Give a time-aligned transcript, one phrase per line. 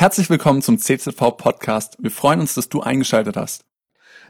[0.00, 1.96] Herzlich willkommen zum CZV Podcast.
[1.98, 3.64] Wir freuen uns, dass du eingeschaltet hast.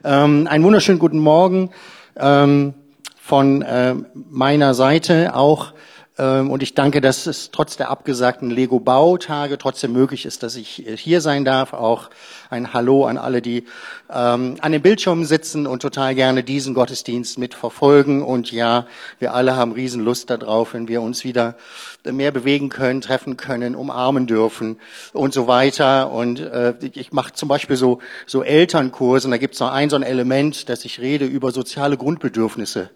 [0.02, 1.72] Ähm, einen wunderschönen guten Morgen
[2.16, 2.72] ähm,
[3.20, 5.74] von äh, meiner Seite auch
[6.22, 10.96] und ich danke, dass es trotz der abgesagten Lego-Bautage trotzdem möglich ist, dass ich äh,
[10.96, 11.72] hier sein darf.
[11.72, 12.10] Auch
[12.50, 13.64] ein Hallo an alle, die
[14.10, 18.22] ähm, an den Bildschirmen sitzen und total gerne diesen Gottesdienst mitverfolgen.
[18.22, 18.86] Und ja,
[19.20, 21.56] wir alle haben Riesenlust darauf, wenn wir uns wieder
[22.04, 24.80] mehr bewegen können, treffen können, umarmen dürfen
[25.12, 26.10] und so weiter.
[26.10, 29.88] Und äh, ich mache zum Beispiel so, so Elternkurse und da gibt es noch ein
[29.88, 32.90] so ein Element, dass ich rede über soziale Grundbedürfnisse.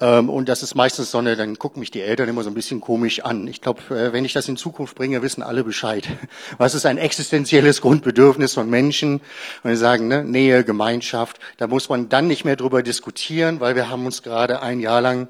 [0.00, 2.54] Ähm, und das ist meistens so eine, dann gucken mich die Eltern immer so ein
[2.54, 3.46] bisschen komisch an.
[3.46, 6.06] Ich glaube, äh, wenn ich das in Zukunft bringe, wissen alle Bescheid.
[6.58, 9.20] Was ist ein existenzielles Grundbedürfnis von Menschen?
[9.62, 13.76] Und sie sagen, ne, Nähe, Gemeinschaft, da muss man dann nicht mehr drüber diskutieren, weil
[13.76, 15.28] wir haben uns gerade ein Jahr lang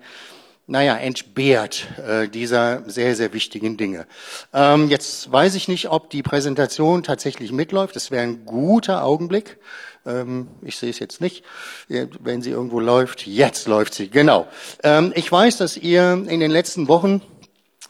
[0.70, 4.06] naja, entbehrt äh, dieser sehr, sehr wichtigen Dinge.
[4.54, 7.96] Ähm, jetzt weiß ich nicht, ob die Präsentation tatsächlich mitläuft.
[7.96, 9.58] Das wäre ein guter Augenblick.
[10.06, 11.44] Ähm, ich sehe es jetzt nicht.
[11.88, 14.08] Wenn sie irgendwo läuft, jetzt läuft sie.
[14.08, 14.48] Genau.
[14.82, 17.22] Ähm, ich weiß, dass ihr in den letzten Wochen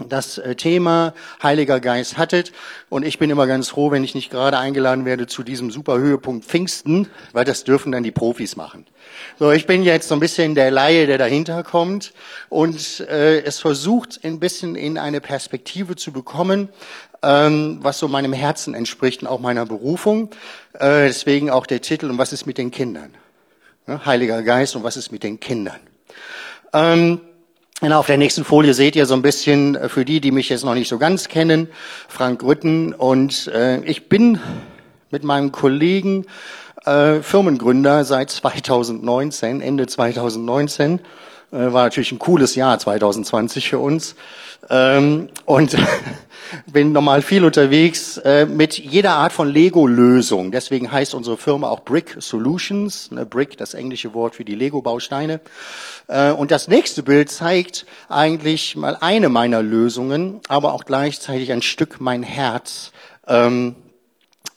[0.09, 2.53] das äh, Thema Heiliger Geist hattet.
[2.89, 5.99] Und ich bin immer ganz froh, wenn ich nicht gerade eingeladen werde zu diesem super
[5.99, 8.87] Höhepunkt Pfingsten, weil das dürfen dann die Profis machen.
[9.39, 12.13] So, ich bin jetzt so ein bisschen der Laie, der dahinter kommt
[12.49, 16.69] und äh, es versucht ein bisschen in eine Perspektive zu bekommen,
[17.23, 20.31] was so meinem Herzen entspricht und auch meiner Berufung.
[20.73, 23.15] Äh, deswegen auch der Titel, und was ist mit den Kindern?
[23.87, 25.81] Heiliger Geist, und was ist mit den Kindern?
[26.73, 27.21] Ähm,
[27.83, 30.49] und auf der nächsten Folie seht ihr so ein bisschen, äh, für die, die mich
[30.49, 31.69] jetzt noch nicht so ganz kennen,
[32.09, 32.95] Frank Rütten.
[32.95, 34.39] Und äh, ich bin
[35.11, 36.27] mit meinem Kollegen
[36.85, 41.01] äh, Firmengründer seit 2019, Ende 2019.
[41.53, 44.15] Äh, war natürlich ein cooles Jahr 2020 für uns.
[44.69, 45.77] Ähm, und
[46.67, 50.51] bin normal viel unterwegs äh, mit jeder Art von Lego-Lösung.
[50.51, 53.11] Deswegen heißt unsere Firma auch Brick Solutions.
[53.11, 55.41] Ne, Brick, das englische Wort für die Lego-Bausteine.
[56.09, 61.63] Äh, und das nächste Bild zeigt eigentlich mal eine meiner Lösungen, aber auch gleichzeitig ein
[61.63, 62.93] Stück mein Herz.
[63.27, 63.77] Ähm,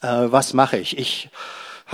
[0.02, 0.98] äh, was mache ich?
[0.98, 1.30] Ich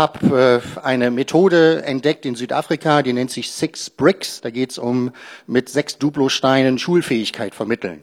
[0.01, 4.41] habe äh, eine Methode entdeckt in Südafrika, die nennt sich Six Bricks.
[4.41, 5.13] Da geht es um
[5.47, 8.03] mit sechs Duplosteinen Schulfähigkeit vermitteln.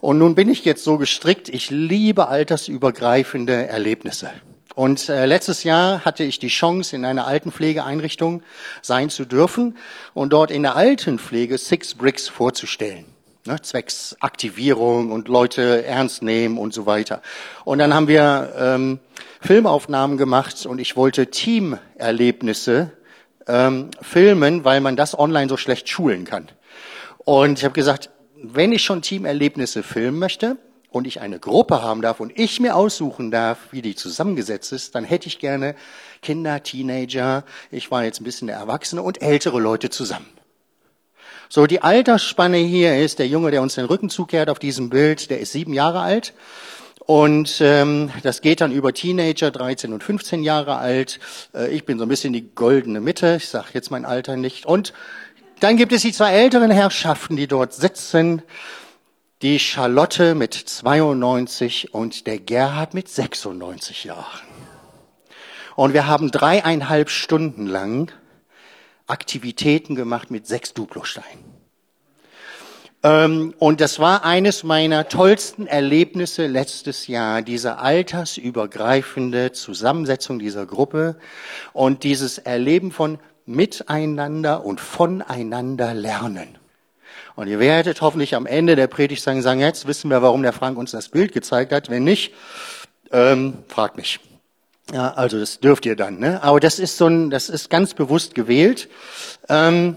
[0.00, 4.30] Und nun bin ich jetzt so gestrickt, ich liebe altersübergreifende Erlebnisse.
[4.76, 8.42] Und äh, letztes Jahr hatte ich die Chance, in einer Altenpflegeeinrichtung
[8.80, 9.76] sein zu dürfen
[10.14, 13.15] und dort in der Altenpflege Six Bricks vorzustellen.
[13.46, 17.22] Ne, zwecks Aktivierung und Leute ernst nehmen und so weiter.
[17.64, 18.98] Und dann haben wir ähm,
[19.40, 22.90] Filmaufnahmen gemacht und ich wollte Teamerlebnisse
[23.46, 26.48] ähm, filmen, weil man das online so schlecht schulen kann.
[27.18, 28.10] Und ich habe gesagt,
[28.42, 30.56] wenn ich schon Teamerlebnisse filmen möchte
[30.90, 34.96] und ich eine Gruppe haben darf und ich mir aussuchen darf, wie die zusammengesetzt ist,
[34.96, 35.76] dann hätte ich gerne
[36.20, 40.26] Kinder, Teenager, ich war jetzt ein bisschen der Erwachsene und ältere Leute zusammen.
[41.48, 45.30] So, die Altersspanne hier ist der Junge, der uns den Rücken zukehrt auf diesem Bild,
[45.30, 46.34] der ist sieben Jahre alt.
[47.06, 51.20] Und ähm, das geht dann über Teenager, 13 und 15 Jahre alt.
[51.54, 54.66] Äh, ich bin so ein bisschen die goldene Mitte, ich sage jetzt mein Alter nicht.
[54.66, 54.92] Und
[55.60, 58.42] dann gibt es die zwei älteren Herrschaften, die dort sitzen.
[59.42, 64.40] Die Charlotte mit 92 und der Gerhard mit 96 Jahren.
[65.76, 68.10] Und wir haben dreieinhalb Stunden lang
[69.06, 71.56] Aktivitäten gemacht mit sechs Duplosteinen.
[73.02, 81.16] Ähm, und das war eines meiner tollsten Erlebnisse letztes Jahr, diese altersübergreifende Zusammensetzung dieser Gruppe
[81.72, 86.58] und dieses Erleben von miteinander und voneinander lernen.
[87.36, 90.52] Und ihr werdet hoffentlich am Ende der Predigt sagen, sagen, jetzt wissen wir, warum der
[90.52, 91.90] Frank uns das Bild gezeigt hat.
[91.90, 92.32] Wenn nicht,
[93.12, 94.20] ähm, fragt mich.
[94.92, 96.18] Ja, also das dürft ihr dann.
[96.18, 96.42] Ne?
[96.42, 98.88] Aber das ist so ein, das ist ganz bewusst gewählt.
[99.48, 99.96] Ähm,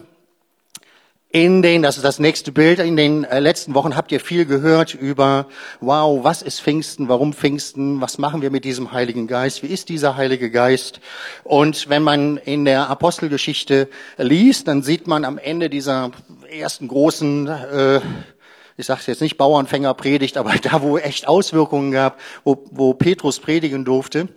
[1.31, 4.45] in den, das ist das nächste Bild, in den äh, letzten Wochen habt ihr viel
[4.45, 5.45] gehört über,
[5.79, 9.89] wow, was ist Pfingsten, warum Pfingsten, was machen wir mit diesem Heiligen Geist, wie ist
[9.89, 11.01] dieser Heilige Geist?
[11.44, 16.09] Und wenn man in der Apostelgeschichte liest, dann sieht man am Ende dieser
[16.50, 18.01] ersten großen, äh,
[18.75, 23.86] ich sage jetzt nicht Bauernfängerpredigt, aber da, wo echt Auswirkungen gab, wo, wo Petrus predigen
[23.86, 24.30] durfte,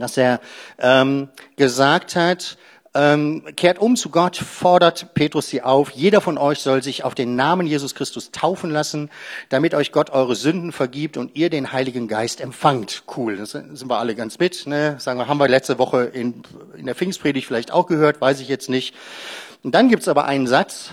[0.00, 0.40] dass er
[0.78, 2.56] ähm, gesagt hat,
[2.96, 5.90] ähm, kehrt um zu Gott, fordert Petrus sie auf.
[5.90, 9.10] Jeder von euch soll sich auf den Namen Jesus Christus taufen lassen,
[9.50, 13.02] damit euch Gott eure Sünden vergibt und ihr den Heiligen Geist empfangt.
[13.14, 14.66] Cool, das sind wir alle ganz mit.
[14.66, 14.96] Ne?
[14.98, 16.42] Sagen wir, haben wir letzte Woche in,
[16.76, 18.94] in der Pfingstpredigt vielleicht auch gehört, weiß ich jetzt nicht.
[19.62, 20.90] Und dann gibt's aber einen Satz,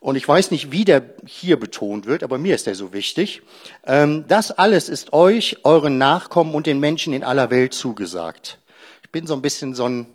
[0.00, 3.42] und ich weiß nicht, wie der hier betont wird, aber mir ist der so wichtig.
[3.84, 8.58] Ähm, das alles ist euch, euren Nachkommen und den Menschen in aller Welt zugesagt.
[9.02, 10.06] Ich bin so ein bisschen so ein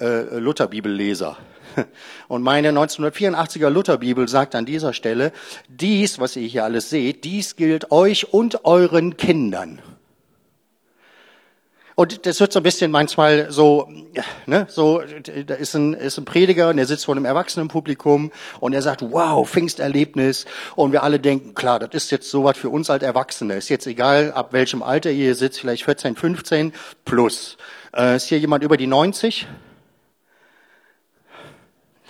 [0.00, 1.36] äh, Lutherbibelleser.
[2.28, 5.32] Und meine 1984er Lutherbibel sagt an dieser Stelle,
[5.68, 9.82] dies, was ihr hier alles seht, dies gilt euch und euren Kindern.
[11.96, 13.88] Und das wird so ein bisschen manchmal so,
[14.44, 15.00] ne, so,
[15.46, 19.00] da ist ein, ist ein Prediger und der sitzt vor einem Erwachsenenpublikum und er sagt,
[19.00, 20.44] wow, Pfingsterlebnis.
[20.74, 23.54] Und wir alle denken, klar, das ist jetzt sowas für uns als Erwachsene.
[23.54, 26.74] Ist jetzt egal, ab welchem Alter ihr sitzt, vielleicht 14, 15
[27.06, 27.56] plus.
[27.96, 29.46] Äh, ist hier jemand über die 90?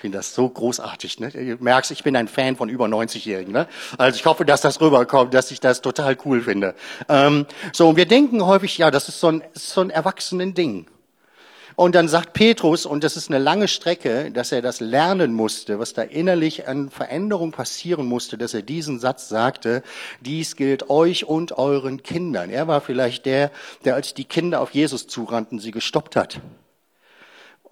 [0.06, 1.19] Finde das so großartig.
[1.19, 1.31] Ne?
[1.32, 3.53] Du merkst, ich bin ein Fan von über 90-Jährigen.
[3.53, 3.67] Ne?
[3.99, 6.76] Also ich hoffe, dass das rüberkommt, dass ich das total cool finde.
[7.08, 10.55] Ähm, so, und wir denken häufig, ja, das ist so ein, ist so ein erwachsenen
[10.55, 10.87] Ding.
[11.75, 15.81] Und dann sagt Petrus, und das ist eine lange Strecke, dass er das lernen musste,
[15.81, 19.82] was da innerlich an Veränderung passieren musste, dass er diesen Satz sagte,
[20.20, 22.50] dies gilt euch und euren Kindern.
[22.50, 23.50] Er war vielleicht der,
[23.85, 26.41] der als die Kinder auf Jesus zurannten, sie gestoppt hat.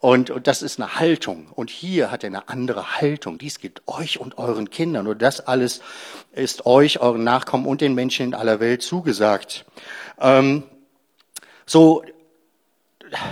[0.04, 1.46] Und, und das ist eine Haltung.
[1.54, 3.38] Und hier hat er eine andere Haltung.
[3.38, 5.06] Dies gibt euch und euren Kindern.
[5.06, 5.80] Und das alles
[6.32, 9.64] ist euch, euren Nachkommen und den Menschen in aller Welt zugesagt.
[10.20, 10.64] Ähm,
[11.64, 12.04] so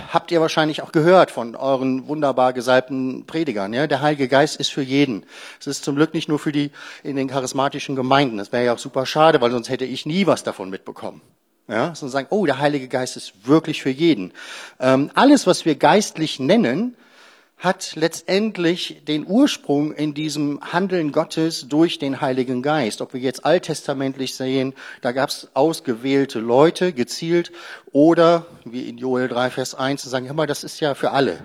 [0.09, 3.71] habt ihr wahrscheinlich auch gehört von euren wunderbar gesalbten Predigern.
[3.71, 3.85] Ja?
[3.85, 5.27] Der Heilige Geist ist für jeden.
[5.59, 6.71] Es ist zum Glück nicht nur für die
[7.03, 8.39] in den charismatischen Gemeinden.
[8.39, 11.21] Das wäre ja auch super schade, weil sonst hätte ich nie was davon mitbekommen.
[11.67, 14.33] Ja, sondern sagen, oh, der Heilige Geist ist wirklich für jeden.
[14.79, 16.97] Ähm, alles, was wir geistlich nennen,
[17.63, 22.99] hat letztendlich den Ursprung in diesem Handeln Gottes durch den Heiligen Geist.
[22.99, 27.53] Ob wir jetzt alttestamentlich sehen, da gab es ausgewählte Leute, gezielt,
[27.93, 31.11] oder wie in Joel 3, Vers 1, zu sagen, hör mal, das ist ja für
[31.11, 31.39] alle.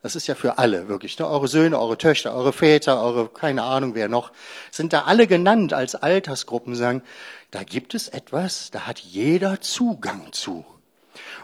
[0.00, 1.18] Das ist ja für alle, wirklich.
[1.18, 1.28] Ne?
[1.28, 4.32] Eure Söhne, eure Töchter, eure Väter, eure, keine Ahnung wer noch,
[4.70, 7.02] sind da alle genannt als Altersgruppen, sagen,
[7.52, 10.64] da gibt es etwas, da hat jeder Zugang zu.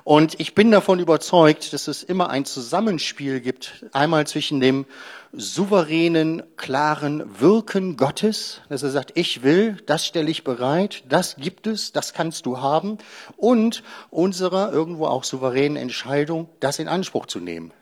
[0.03, 4.87] Und ich bin davon überzeugt, dass es immer ein Zusammenspiel gibt, einmal zwischen dem
[5.33, 11.67] souveränen, klaren Wirken Gottes, dass er sagt, ich will, das stelle ich bereit, das gibt
[11.67, 12.97] es, das kannst du haben,
[13.37, 17.73] und unserer irgendwo auch souveränen Entscheidung, das in Anspruch zu nehmen.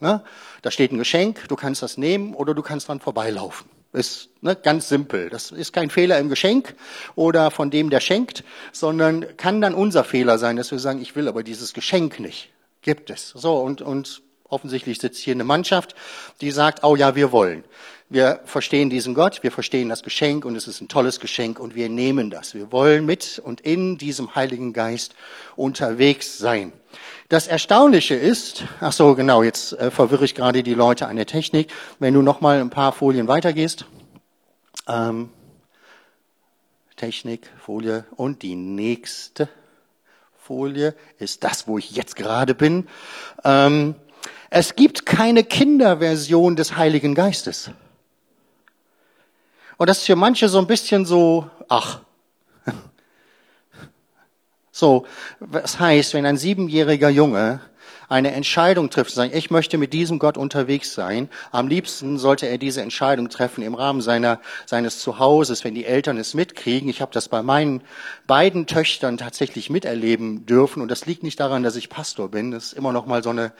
[0.00, 0.22] Da
[0.66, 3.75] steht ein Geschenk, du kannst das nehmen oder du kannst dran vorbeilaufen.
[3.96, 5.30] Ist ne, ganz simpel.
[5.30, 6.74] Das ist kein Fehler im Geschenk
[7.14, 11.16] oder von dem, der schenkt, sondern kann dann unser Fehler sein, dass wir sagen, ich
[11.16, 12.50] will aber dieses Geschenk nicht.
[12.82, 13.30] Gibt es.
[13.30, 15.94] So, und, und offensichtlich sitzt hier eine Mannschaft,
[16.42, 17.64] die sagt, oh ja, wir wollen.
[18.08, 21.74] Wir verstehen diesen Gott, wir verstehen das Geschenk und es ist ein tolles Geschenk und
[21.74, 22.54] wir nehmen das.
[22.54, 25.16] Wir wollen mit und in diesem Heiligen Geist
[25.56, 26.72] unterwegs sein.
[27.28, 31.26] Das Erstaunliche ist, ach so, genau, jetzt äh, verwirre ich gerade die Leute an der
[31.26, 31.72] Technik.
[31.98, 33.86] Wenn du noch mal ein paar Folien weitergehst,
[34.86, 35.30] ähm,
[36.94, 39.48] Technik, Folie und die nächste
[40.38, 42.86] Folie ist das, wo ich jetzt gerade bin.
[43.42, 43.96] Ähm,
[44.48, 47.72] es gibt keine Kinderversion des Heiligen Geistes.
[49.76, 52.00] Und das ist für manche so ein bisschen so, ach,
[54.72, 55.06] so,
[55.40, 57.60] was heißt, wenn ein siebenjähriger Junge
[58.08, 62.58] eine Entscheidung trifft, sagen, ich möchte mit diesem Gott unterwegs sein, am liebsten sollte er
[62.58, 66.88] diese Entscheidung treffen im Rahmen seiner, seines Zuhauses, wenn die Eltern es mitkriegen.
[66.88, 67.82] Ich habe das bei meinen
[68.26, 72.50] beiden Töchtern tatsächlich miterleben dürfen und das liegt nicht daran, dass ich Pastor bin.
[72.50, 73.52] Das ist immer noch mal so eine,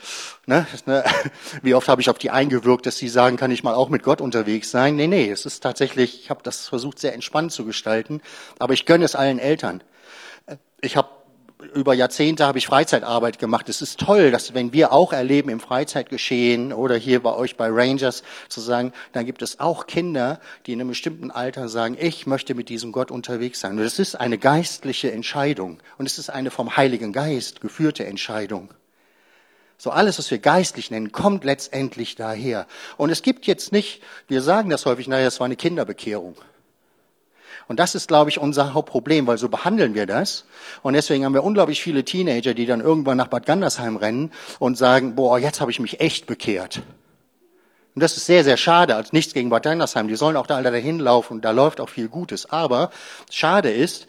[0.45, 1.03] ne, ne
[1.61, 4.03] wie oft habe ich auf die eingewirkt, dass sie sagen, kann ich mal auch mit
[4.03, 4.95] Gott unterwegs sein?
[4.95, 8.21] Nee, nee, es ist tatsächlich, ich habe das versucht sehr entspannt zu gestalten,
[8.59, 9.81] aber ich gönne es allen Eltern
[10.81, 11.09] ich habe
[11.73, 13.67] über Jahrzehnte habe ich Freizeitarbeit gemacht.
[13.67, 17.69] Es ist toll, dass wenn wir auch erleben im Freizeitgeschehen oder hier bei euch bei
[17.69, 22.27] Rangers zu sagen, dann gibt es auch Kinder, die in einem bestimmten Alter sagen, ich
[22.27, 23.71] möchte mit diesem Gott unterwegs sein.
[23.71, 28.69] Und es ist eine geistliche Entscheidung und es ist eine vom Heiligen Geist geführte Entscheidung.
[29.79, 32.67] So alles, was wir geistlich nennen, kommt letztendlich daher.
[32.97, 36.35] Und es gibt jetzt nicht, wir sagen das häufig, naja, es war eine Kinderbekehrung.
[37.67, 40.45] Und das ist, glaube ich, unser Hauptproblem, weil so behandeln wir das.
[40.83, 44.77] Und deswegen haben wir unglaublich viele Teenager, die dann irgendwann nach Bad Gandersheim rennen und
[44.77, 46.81] sagen, boah, jetzt habe ich mich echt bekehrt.
[47.95, 48.95] Und das ist sehr, sehr schade.
[48.95, 50.07] Also nichts gegen Bad Gandersheim.
[50.07, 52.47] Die sollen auch da alle dahin laufen und da läuft auch viel Gutes.
[52.47, 52.91] Aber
[53.31, 54.07] schade ist,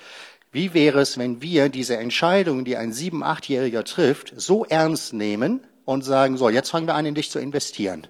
[0.52, 5.60] wie wäre es, wenn wir diese Entscheidung, die ein sieben-, achtjähriger trifft, so ernst nehmen
[5.84, 8.06] und sagen, so, jetzt fangen wir an, in dich zu investieren.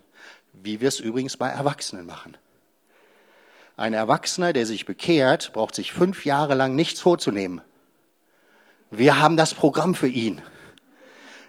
[0.53, 2.37] Wie wir es übrigens bei Erwachsenen machen.
[3.79, 7.61] Ein Erwachsener, der sich bekehrt, braucht sich fünf Jahre lang nichts vorzunehmen.
[8.91, 10.43] Wir haben das Programm für ihn.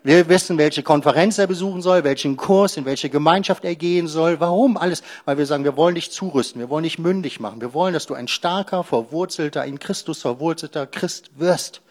[0.03, 4.39] will wissen, welche Konferenz er besuchen soll, welchen Kurs, in welche Gemeinschaft er gehen soll.
[4.39, 4.77] Warum?
[4.77, 5.01] Alles.
[5.25, 7.61] Weil wir sagen, wir wollen dich zurüsten, wir wollen dich mündig machen.
[7.61, 11.81] Wir wollen, dass du ein starker, verwurzelter, in Christus verwurzelter Christ wirst.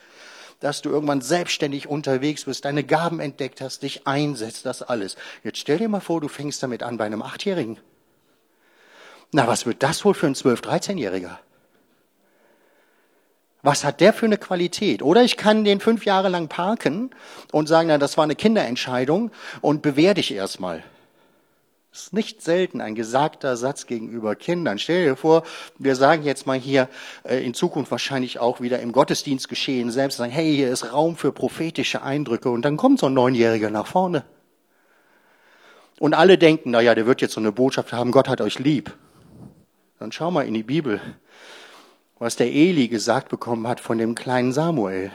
[0.60, 5.16] Dass du irgendwann selbstständig unterwegs bist, deine Gaben entdeckt hast, dich einsetzt, das alles.
[5.42, 7.80] Jetzt stell dir mal vor, du fängst damit an bei einem Achtjährigen.
[9.32, 11.38] Na, was wird das wohl für ein 12-, 13-Jähriger?
[13.62, 15.02] Was hat der für eine Qualität?
[15.02, 17.10] Oder ich kann den fünf Jahre lang parken
[17.52, 19.30] und sagen, na, das war eine Kinderentscheidung
[19.60, 20.82] und bewähr dich erstmal.
[21.90, 24.78] Das ist nicht selten ein gesagter Satz gegenüber Kindern.
[24.78, 25.42] Stell dir vor,
[25.78, 26.88] wir sagen jetzt mal hier
[27.24, 31.16] äh, in Zukunft wahrscheinlich auch wieder im Gottesdienst geschehen, selbst sagen, hey, hier ist Raum
[31.16, 34.24] für prophetische Eindrücke und dann kommt so ein Neunjähriger nach vorne.
[35.98, 38.60] Und alle denken, na ja, der wird jetzt so eine Botschaft haben, Gott hat euch
[38.60, 38.94] lieb.
[39.98, 41.00] Dann schau mal in die Bibel
[42.18, 45.10] was der Eli gesagt bekommen hat von dem kleinen Samuel.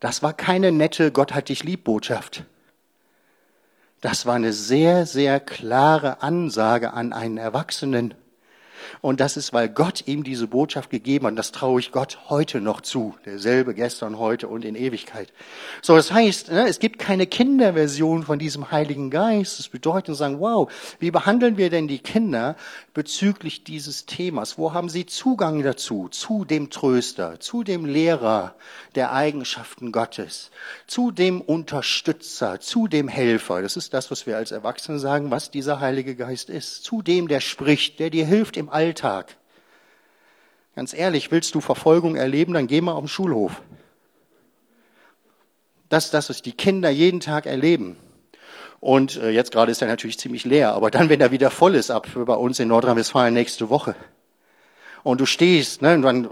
[0.00, 2.44] Das war keine nette Gott hat dich lieb Botschaft.
[4.02, 8.14] Das war eine sehr, sehr klare Ansage an einen Erwachsenen.
[9.00, 11.38] Und das ist, weil Gott ihm diese Botschaft gegeben hat.
[11.38, 13.14] Das traue ich Gott heute noch zu.
[13.24, 15.32] Derselbe gestern, heute und in Ewigkeit.
[15.82, 19.58] So, das heißt, ne, es gibt keine Kinderversion von diesem Heiligen Geist.
[19.58, 22.56] Das bedeutet, sagen, wow, wie behandeln wir denn die Kinder
[22.96, 24.56] bezüglich dieses Themas?
[24.56, 26.08] Wo haben sie Zugang dazu?
[26.08, 28.54] Zu dem Tröster, zu dem Lehrer
[28.94, 30.50] der Eigenschaften Gottes,
[30.86, 33.60] zu dem Unterstützer, zu dem Helfer.
[33.60, 36.84] Das ist das, was wir als Erwachsene sagen, was dieser Heilige Geist ist.
[36.84, 39.36] Zu dem, der spricht, der dir hilft im Alltag.
[40.74, 43.60] Ganz ehrlich, willst du Verfolgung erleben, dann geh mal auf den Schulhof.
[45.90, 47.98] Das ist das, was die Kinder jeden Tag erleben.
[48.80, 51.74] Und äh, jetzt gerade ist er natürlich ziemlich leer, aber dann, wenn er wieder voll
[51.74, 53.94] ist, ab bei uns in Nordrhein-Westfalen nächste Woche.
[55.02, 56.28] Und du stehst, ne, dann,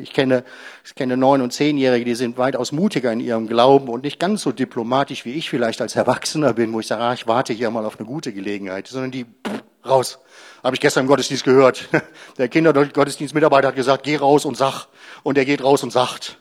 [0.00, 0.44] ich kenne,
[0.84, 4.42] ich kenne neun- und zehnjährige, die sind weitaus mutiger in ihrem Glauben und nicht ganz
[4.42, 7.68] so diplomatisch, wie ich vielleicht als Erwachsener bin, wo ich sage, ah, ich warte hier
[7.72, 10.20] mal auf eine gute Gelegenheit, sondern die pff, raus.
[10.62, 11.88] Habe ich gestern im Gottesdienst gehört.
[12.38, 14.86] Der Kindergottesdienstmitarbeiter hat gesagt, geh raus und sag.
[15.24, 16.38] Und er geht raus und sagt.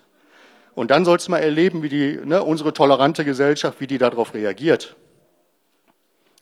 [0.76, 4.34] Und dann sollst du mal erleben, wie die, ne, unsere tolerante Gesellschaft, wie die darauf
[4.34, 4.96] reagiert.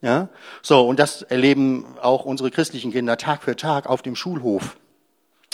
[0.02, 0.30] Ja,
[0.62, 4.78] so, und das erleben auch unsere christlichen Kinder Tag für Tag auf dem Schulhof.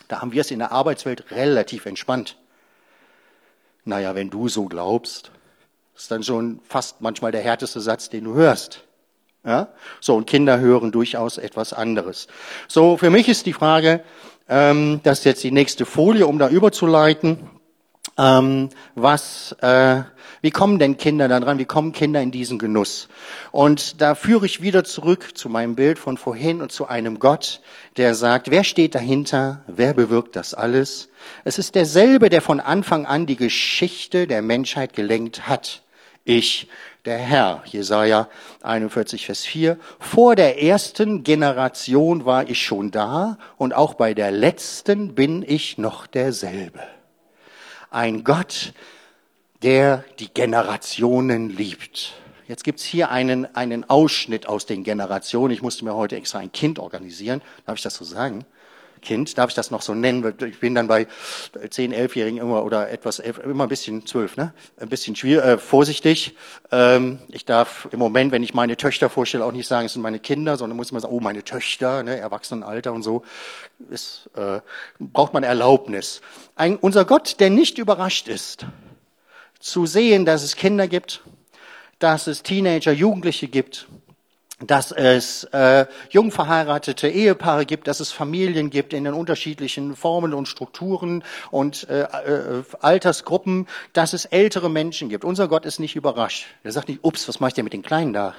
[0.07, 2.37] Da haben wir es in der Arbeitswelt relativ entspannt.
[3.85, 5.31] Naja, wenn du so glaubst,
[5.95, 8.83] ist dann schon fast manchmal der härteste Satz, den du hörst.
[9.43, 9.69] Ja?
[9.99, 12.27] So, und Kinder hören durchaus etwas anderes.
[12.67, 14.03] So, für mich ist die Frage,
[14.47, 17.39] ähm, das ist jetzt die nächste Folie, um da überzuleiten.
[18.17, 20.03] Ähm, was, äh,
[20.41, 21.57] wie kommen denn Kinder da dran?
[21.57, 23.09] Wie kommen Kinder in diesen Genuss?
[23.51, 27.61] Und da führe ich wieder zurück zu meinem Bild von vorhin und zu einem Gott,
[27.97, 29.61] der sagt, wer steht dahinter?
[29.67, 31.09] Wer bewirkt das alles?
[31.43, 35.81] Es ist derselbe, der von Anfang an die Geschichte der Menschheit gelenkt hat.
[36.23, 36.69] Ich,
[37.03, 37.63] der Herr.
[37.65, 38.29] Jesaja
[38.63, 39.77] 41, Vers 4.
[39.99, 45.77] Vor der ersten Generation war ich schon da und auch bei der letzten bin ich
[45.77, 46.81] noch derselbe.
[47.95, 48.73] Ein Gott,
[49.63, 52.11] der die Generationen liebt.
[52.45, 55.53] Jetzt gibt's hier einen, einen Ausschnitt aus den Generationen.
[55.53, 57.41] Ich musste mir heute extra ein Kind organisieren.
[57.65, 58.43] Darf ich das so sagen?
[59.05, 60.35] Kind, darf ich das noch so nennen?
[60.45, 61.07] Ich bin dann bei
[61.69, 64.53] 10, 11-Jährigen immer oder etwas, immer ein bisschen zwölf, ne?
[64.77, 66.35] Ein bisschen schwierig, äh, vorsichtig.
[66.71, 70.01] Ähm, ich darf im Moment, wenn ich meine Töchter vorstelle, auch nicht sagen, es sind
[70.01, 72.17] meine Kinder, sondern muss man sagen, oh, meine Töchter, ne?
[72.17, 73.23] Erwachsenenalter und so.
[73.89, 74.59] Ist, äh,
[74.99, 76.21] braucht man Erlaubnis.
[76.55, 78.65] Ein, unser Gott, der nicht überrascht ist,
[79.59, 81.21] zu sehen, dass es Kinder gibt,
[81.99, 83.87] dass es Teenager, Jugendliche gibt,
[84.59, 90.33] dass es äh, jung verheiratete Ehepaare gibt, dass es Familien gibt in den unterschiedlichen Formen
[90.33, 95.25] und Strukturen und äh, äh, Altersgruppen, dass es ältere Menschen gibt.
[95.25, 96.45] Unser Gott ist nicht überrascht.
[96.63, 98.33] Er sagt nicht, ups, was mache ich denn mit den Kleinen da?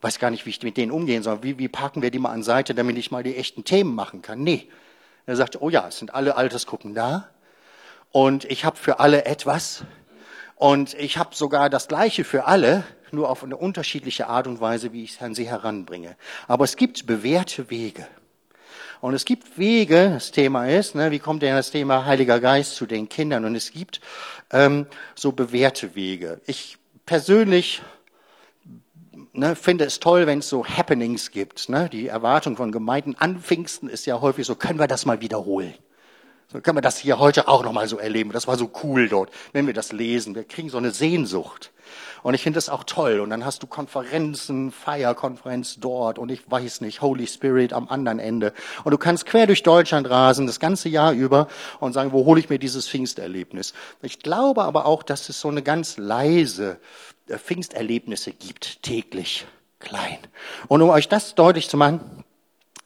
[0.00, 1.42] Weiß gar nicht, wie ich mit denen umgehen soll.
[1.42, 4.22] Wie, wie parken wir die mal an Seite, damit ich mal die echten Themen machen
[4.22, 4.42] kann?
[4.42, 4.68] Nee.
[5.26, 7.28] Er sagt, oh ja, es sind alle Altersgruppen da
[8.12, 9.84] und ich habe für alle etwas
[10.54, 12.84] und ich habe sogar das Gleiche für alle
[13.16, 16.16] nur auf eine unterschiedliche Art und Weise, wie ich es an sie heranbringe.
[16.46, 18.06] Aber es gibt bewährte Wege.
[19.00, 22.76] Und es gibt Wege, das Thema ist, ne, wie kommt denn das Thema Heiliger Geist
[22.76, 23.44] zu den Kindern?
[23.44, 24.00] Und es gibt
[24.50, 26.40] ähm, so bewährte Wege.
[26.46, 27.82] Ich persönlich
[29.32, 31.68] ne, finde es toll, wenn es so Happenings gibt.
[31.68, 31.88] Ne?
[31.90, 35.74] Die Erwartung von Gemeinden an Pfingsten ist ja häufig so, können wir das mal wiederholen?
[36.52, 38.30] So können wir das hier heute auch nochmal so erleben.
[38.30, 40.34] Das war so cool dort, wenn wir das lesen.
[40.34, 41.72] Wir kriegen so eine Sehnsucht.
[42.22, 43.20] Und ich finde das auch toll.
[43.20, 48.18] Und dann hast du Konferenzen, Feierkonferenz dort und ich weiß nicht, Holy Spirit am anderen
[48.18, 48.52] Ende.
[48.84, 51.48] Und du kannst quer durch Deutschland rasen, das ganze Jahr über
[51.80, 53.74] und sagen, wo hole ich mir dieses Pfingsterlebnis?
[54.02, 56.78] Ich glaube aber auch, dass es so eine ganz leise
[57.28, 59.46] äh, Pfingsterlebnisse gibt, täglich,
[59.78, 60.18] klein.
[60.68, 62.24] Und um euch das deutlich zu machen,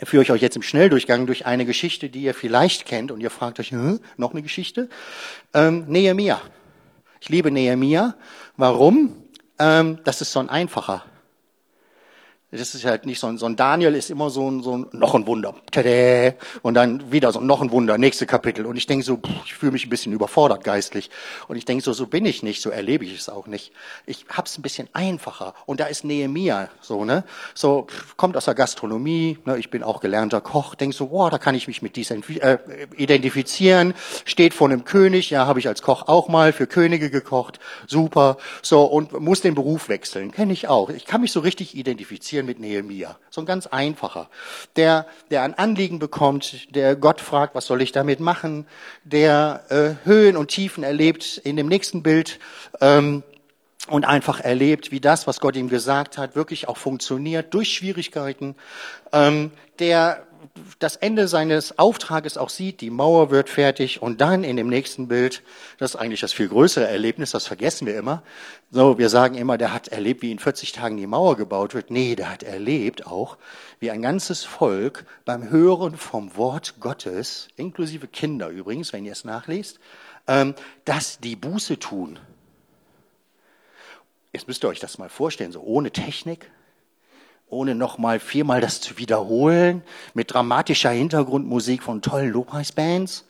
[0.06, 3.30] führe ich euch jetzt im Schnelldurchgang durch eine Geschichte, die ihr vielleicht kennt und ihr
[3.30, 4.88] fragt euch, hm, noch eine Geschichte?
[5.52, 6.40] Ähm, Nehemia.
[7.20, 8.14] Ich liebe Nehemia.
[8.56, 9.24] Warum?
[9.58, 11.04] Ähm, das ist so ein einfacher.
[12.52, 14.86] Das ist halt nicht so ein, so ein Daniel ist immer so ein, so ein
[14.90, 15.54] noch ein Wunder.
[15.70, 16.34] Tada!
[16.62, 18.66] Und dann wieder so noch ein Wunder, nächste Kapitel.
[18.66, 21.10] Und ich denke so, pff, ich fühle mich ein bisschen überfordert geistlich.
[21.46, 23.70] Und ich denke so, so bin ich nicht, so erlebe ich es auch nicht.
[24.04, 25.54] Ich hab's ein bisschen einfacher.
[25.64, 27.22] Und da ist Nehemia so, ne?
[27.54, 29.56] So, pff, kommt aus der Gastronomie, ne?
[29.56, 32.58] ich bin auch gelernter Koch, denk so, boah, da kann ich mich mit diesem äh,
[32.96, 33.94] identifizieren.
[34.24, 37.60] Steht vor einem König, ja, habe ich als Koch auch mal für Könige gekocht.
[37.86, 38.38] Super.
[38.60, 40.32] So, und muss den Beruf wechseln.
[40.32, 40.90] Kenne ich auch.
[40.90, 43.18] Ich kann mich so richtig identifizieren mit Nehemia.
[43.30, 44.28] So ein ganz einfacher.
[44.76, 48.66] Der, der ein Anliegen bekommt, der Gott fragt, was soll ich damit machen,
[49.04, 52.38] der äh, Höhen und Tiefen erlebt in dem nächsten Bild.
[52.80, 53.22] Ähm,
[53.88, 58.54] und einfach erlebt, wie das, was Gott ihm gesagt hat, wirklich auch funktioniert durch Schwierigkeiten,
[59.12, 60.26] ähm, der
[60.78, 65.08] das Ende seines Auftrages auch sieht, die Mauer wird fertig und dann in dem nächsten
[65.08, 65.42] Bild,
[65.78, 68.22] das ist eigentlich das viel größere Erlebnis, das vergessen wir immer.
[68.70, 71.90] So, wir sagen immer, der hat erlebt, wie in 40 Tagen die Mauer gebaut wird.
[71.90, 73.38] Nee, der hat erlebt auch,
[73.78, 79.24] wie ein ganzes Volk beim Hören vom Wort Gottes, inklusive Kinder übrigens, wenn ihr es
[79.24, 79.80] nachlest,
[80.26, 82.18] ähm, dass die Buße tun.
[84.32, 86.50] Jetzt müsst ihr euch das mal vorstellen, so ohne Technik,
[87.50, 89.82] ohne nochmal viermal das zu wiederholen,
[90.14, 93.24] mit dramatischer Hintergrundmusik von tollen Lobpreisbands,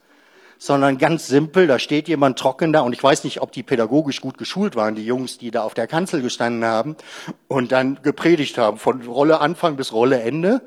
[0.58, 4.20] sondern ganz simpel, da steht jemand trocken da und ich weiß nicht, ob die pädagogisch
[4.20, 6.96] gut geschult waren, die Jungs, die da auf der Kanzel gestanden haben
[7.48, 10.60] und dann gepredigt haben, von Rolle Anfang bis Rolle Ende.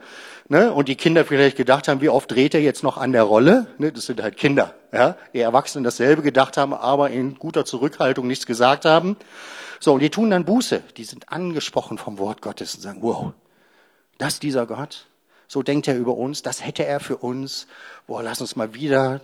[0.50, 0.74] Ne?
[0.74, 3.68] Und die Kinder vielleicht gedacht haben, wie oft dreht er jetzt noch an der Rolle?
[3.78, 3.92] Ne?
[3.92, 4.74] Das sind halt Kinder.
[4.92, 5.16] Ja?
[5.34, 9.16] Die Erwachsenen dasselbe gedacht haben, aber in guter Zurückhaltung nichts gesagt haben.
[9.80, 10.82] So, und die tun dann Buße.
[10.98, 13.34] Die sind angesprochen vom Wort Gottes und sagen, wow,
[14.17, 15.08] das dieser Gott,
[15.48, 17.67] so denkt er über uns, das hätte er für uns.
[18.08, 19.22] Boah, lass uns mal wieder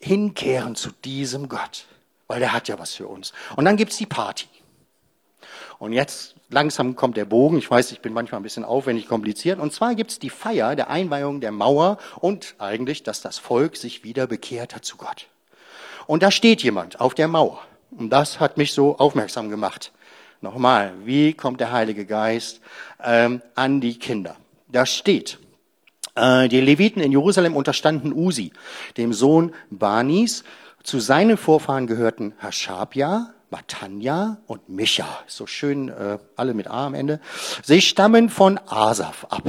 [0.00, 1.86] hinkehren zu diesem Gott,
[2.26, 3.32] weil der hat ja was für uns.
[3.56, 4.48] Und dann gibt's die Party.
[5.78, 7.58] Und jetzt langsam kommt der Bogen.
[7.58, 9.58] Ich weiß, ich bin manchmal ein bisschen aufwendig kompliziert.
[9.58, 14.04] Und zwar gibt's die Feier der Einweihung der Mauer und eigentlich, dass das Volk sich
[14.04, 15.26] wieder bekehrt hat zu Gott.
[16.06, 17.62] Und da steht jemand auf der Mauer.
[17.90, 19.92] Und das hat mich so aufmerksam gemacht.
[20.42, 22.60] Nochmal, wie kommt der Heilige Geist
[23.00, 24.34] ähm, an die Kinder?
[24.66, 25.38] Da steht,
[26.16, 28.52] äh, die Leviten in Jerusalem unterstanden Usi,
[28.96, 30.42] dem Sohn Banis.
[30.82, 35.06] Zu seinen Vorfahren gehörten Hashabja, Matanja und Micha.
[35.28, 37.20] So schön, äh, alle mit A am Ende.
[37.62, 39.44] Sie stammen von Asaf ab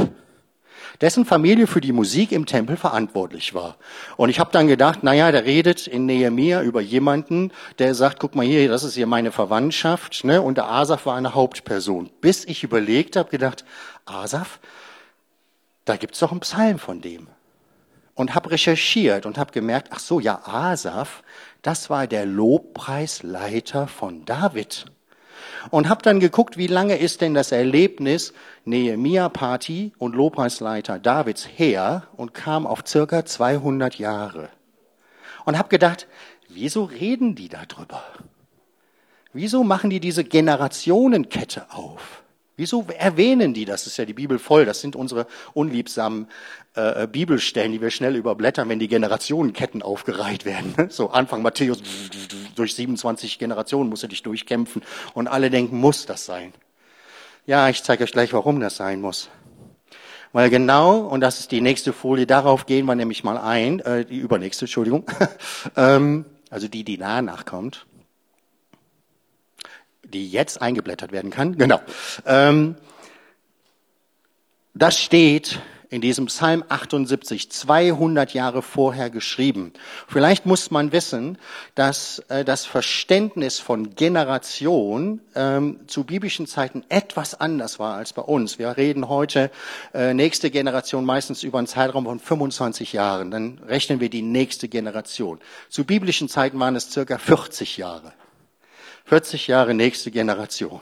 [1.02, 3.78] dessen Familie für die Musik im Tempel verantwortlich war.
[4.18, 8.36] Und ich habe dann gedacht, naja, der redet in Nehemia über jemanden, der sagt, guck
[8.36, 10.42] mal hier, das ist hier meine Verwandtschaft, ne?
[10.42, 12.10] und der Asaf war eine Hauptperson.
[12.22, 13.66] Bis ich überlegt habe, gedacht,
[14.06, 14.60] Asaf,
[15.86, 17.28] da gibt's doch einen Psalm von dem.
[18.16, 21.24] Und habe recherchiert und habe gemerkt, ach so, ja, Asaf,
[21.64, 24.86] das war der Lobpreisleiter von David
[25.70, 28.34] und habe dann geguckt, wie lange ist denn das Erlebnis
[28.66, 34.50] Nehemia Party und Lobpreisleiter Davids her und kam auf circa 200 Jahre.
[35.46, 36.08] Und habe gedacht,
[36.50, 38.04] wieso reden die da drüber?
[39.34, 42.23] Wieso machen die diese Generationenkette auf?
[42.56, 43.88] Wieso erwähnen die das?
[43.88, 44.66] ist ja die Bibel voll.
[44.66, 46.28] Das sind unsere unliebsamen
[46.76, 50.76] äh, Bibelstellen, die wir schnell überblättern, wenn die Generationenketten aufgereiht werden.
[50.89, 51.82] So Anfang Matthäus,
[52.56, 54.84] durch 27 Generationen musst du dich durchkämpfen.
[55.16, 56.54] Und alle denken, muss das sein?
[57.48, 59.30] Ja, ich zeige euch gleich, warum das sein muss.
[60.32, 64.06] Weil genau, und das ist die nächste Folie, darauf gehen wir nämlich mal ein, äh,
[64.06, 65.06] die übernächste, Entschuldigung,
[65.76, 67.86] ähm, also die, die danach kommt
[70.13, 71.58] die jetzt eingeblättert werden kann.
[71.63, 71.80] Genau.
[72.26, 72.76] Ähm,
[74.73, 75.60] das steht
[75.93, 79.73] in diesem Psalm 78, 200 Jahre vorher geschrieben.
[80.08, 81.38] Vielleicht muss man wissen,
[81.76, 88.23] dass äh, das Verständnis von Generation ähm, zu biblischen Zeiten etwas anders war als bei
[88.23, 88.58] uns.
[88.58, 89.52] Wir reden heute
[89.93, 93.30] äh, nächste Generation meistens über einen Zeitraum von 25 Jahren.
[93.30, 95.39] Dann rechnen wir die nächste Generation.
[95.69, 98.13] Zu biblischen Zeiten waren es circa 40 Jahre.
[99.06, 100.82] 40 Jahre nächste Generation.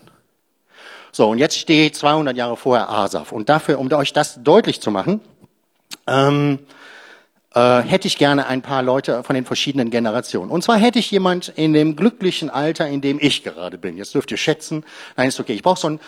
[1.11, 3.31] So, und jetzt steht 200 Jahre vorher Asaf.
[3.31, 5.19] Und dafür, um euch das deutlich zu machen,
[6.07, 6.59] ähm,
[7.53, 10.51] äh, hätte ich gerne ein paar Leute von den verschiedenen Generationen.
[10.51, 13.97] Und zwar hätte ich jemand in dem glücklichen Alter, in dem ich gerade bin.
[13.97, 14.85] Jetzt dürft ihr schätzen.
[15.17, 15.53] Nein, ist okay.
[15.53, 15.99] Ich brauche so einen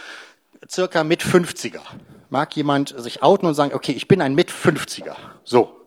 [0.70, 1.82] circa mit 50er.
[2.30, 5.16] Mag jemand sich outen und sagen, okay, ich bin ein mit 50er.
[5.44, 5.86] So.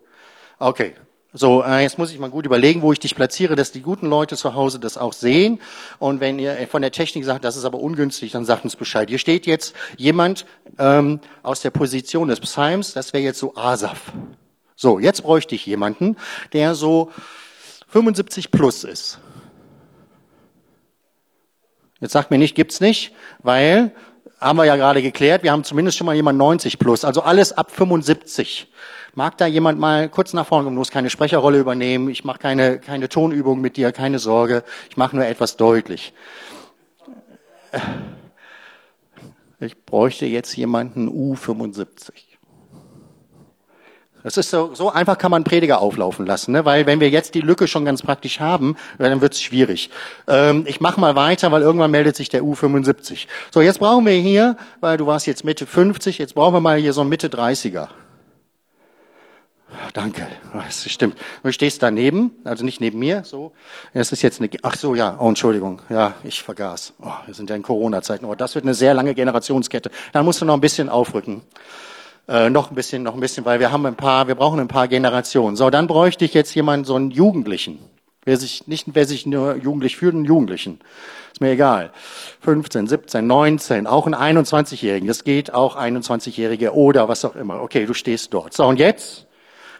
[0.58, 0.94] Okay.
[1.38, 4.06] So, äh, jetzt muss ich mal gut überlegen, wo ich dich platziere, dass die guten
[4.06, 5.60] Leute zu Hause das auch sehen.
[5.98, 9.10] Und wenn ihr von der Technik sagt, das ist aber ungünstig, dann sagt uns Bescheid.
[9.10, 10.46] Hier steht jetzt jemand
[10.78, 14.14] ähm, aus der Position des Psalms, das wäre jetzt so Asaf.
[14.76, 16.16] So, jetzt bräuchte ich jemanden,
[16.54, 17.10] der so
[17.88, 19.18] 75 plus ist.
[22.00, 23.92] Jetzt sagt mir nicht, gibt's nicht, weil
[24.40, 27.52] haben wir ja gerade geklärt, wir haben zumindest schon mal jemand 90 plus, also alles
[27.52, 28.68] ab 75.
[29.16, 33.08] Mag da jemand mal kurz nach vorne muss keine Sprecherrolle übernehmen, ich mache keine, keine
[33.08, 36.12] Tonübung mit dir, keine Sorge, ich mache nur etwas deutlich.
[39.58, 42.10] Ich bräuchte jetzt jemanden U75.
[44.22, 46.66] Das ist so, so einfach kann man Prediger auflaufen lassen, ne?
[46.66, 49.88] weil wenn wir jetzt die Lücke schon ganz praktisch haben, dann wird es schwierig.
[50.28, 53.28] Ähm, ich mache mal weiter, weil irgendwann meldet sich der U75.
[53.50, 56.76] So, jetzt brauchen wir hier, weil du warst jetzt Mitte 50, jetzt brauchen wir mal
[56.76, 57.88] hier so einen Mitte 30er.
[59.96, 61.16] Danke, das stimmt.
[61.42, 63.52] Du stehst daneben, also nicht neben mir, so.
[63.94, 66.92] Das ist jetzt eine, ach so, ja, oh, Entschuldigung, ja, ich vergaß.
[67.00, 69.90] Oh, wir sind ja in Corona-Zeiten, oh, das wird eine sehr lange Generationskette.
[70.12, 71.40] Dann musst du noch ein bisschen aufrücken.
[72.28, 74.68] Äh, noch ein bisschen, noch ein bisschen, weil wir haben ein paar, wir brauchen ein
[74.68, 75.56] paar Generationen.
[75.56, 77.78] So, dann bräuchte ich jetzt jemanden, so einen Jugendlichen.
[78.26, 80.78] Wer sich nicht, wer sich nur jugendlich fühlt, einen Jugendlichen.
[81.32, 81.90] Ist mir egal.
[82.40, 85.08] 15, 17, 19, auch einen 21-Jährigen.
[85.08, 87.62] Das geht auch 21-Jährige oder was auch immer.
[87.62, 88.52] Okay, du stehst dort.
[88.52, 89.25] So, und jetzt?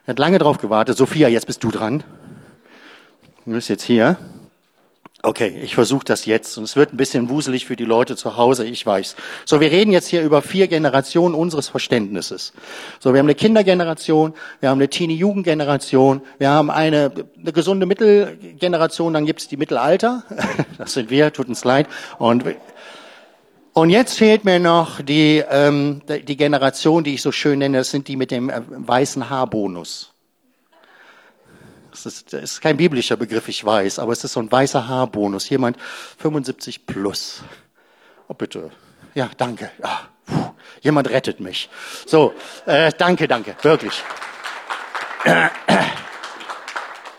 [0.06, 0.96] Er hat lange drauf gewartet.
[0.96, 2.04] Sophia, jetzt bist du dran.
[3.44, 4.16] Du bist jetzt hier.
[5.22, 8.36] Okay, ich versuche das jetzt und es wird ein bisschen wuselig für die Leute zu
[8.36, 9.16] Hause, ich weiß.
[9.44, 12.52] So, wir reden jetzt hier über vier Generationen unseres Verständnisses.
[13.00, 19.12] So, wir haben eine Kindergeneration, wir haben eine Teenie-Jugendgeneration, wir haben eine, eine gesunde Mittelgeneration,
[19.14, 20.22] dann gibt es die Mittelalter,
[20.78, 21.88] das sind wir, tut uns leid.
[22.18, 22.44] Und,
[23.76, 27.90] und jetzt fehlt mir noch die, ähm, die Generation, die ich so schön nenne, das
[27.90, 30.14] sind die mit dem äh, weißen Haarbonus.
[31.90, 34.88] Das ist, das ist kein biblischer Begriff, ich weiß, aber es ist so ein weißer
[34.88, 35.50] Haarbonus.
[35.50, 35.76] Jemand
[36.16, 37.42] 75 plus.
[38.28, 38.70] Oh, bitte.
[39.14, 39.70] Ja, danke.
[39.82, 40.04] Ah,
[40.80, 41.68] jemand rettet mich.
[42.06, 42.32] So,
[42.64, 44.02] äh, danke, danke, wirklich.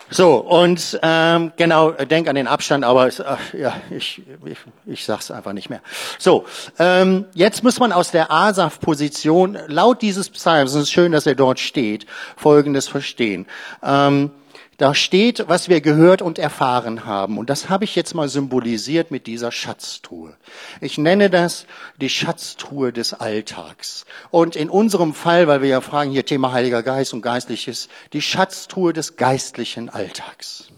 [0.10, 5.04] So, und ähm, genau, denk an den Abstand, aber es, ach, ja, ich, ich, ich
[5.04, 5.82] sag's einfach nicht mehr.
[6.18, 6.46] So,
[6.80, 11.36] ähm, jetzt muss man aus der Asaf-Position laut dieses Psalms, es ist schön, dass er
[11.36, 12.06] dort steht,
[12.38, 13.48] Folgendes verstehen.
[13.84, 14.32] Ähm,
[14.78, 17.40] da steht, was wir gehört und erfahren haben.
[17.40, 20.38] Und das habe ich jetzt mal symbolisiert mit dieser Schatztruhe.
[20.82, 21.66] Ich nenne das
[22.00, 24.06] die Schatztruhe des Alltags.
[24.30, 28.22] Und in unserem Fall, weil wir ja fragen hier Thema Heiliger Geist und Geistliches, die
[28.22, 30.70] Schatztruhe des geistlichen Alltags.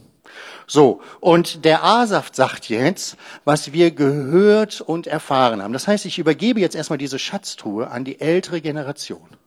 [0.65, 5.73] So, und der Asaf sagt jetzt, was wir gehört und erfahren haben.
[5.73, 9.38] Das heißt, ich übergebe jetzt erstmal diese Schatztruhe an die ältere Generation.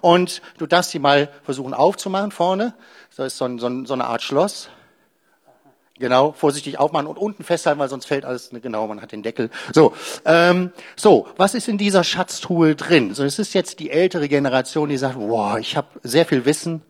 [0.00, 2.74] Und du darfst sie mal versuchen aufzumachen vorne.
[3.16, 4.68] Das ist so, ein, so, ein, so eine Art Schloss.
[5.98, 9.22] Genau, vorsichtig aufmachen und unten festhalten, weil sonst fällt alles, ne, genau, man hat den
[9.22, 9.48] Deckel.
[9.72, 9.94] So,
[10.26, 13.14] ähm, so, was ist in dieser Schatztruhe drin?
[13.14, 16.82] So, es ist jetzt die ältere Generation, die sagt, wow, ich habe sehr viel Wissen,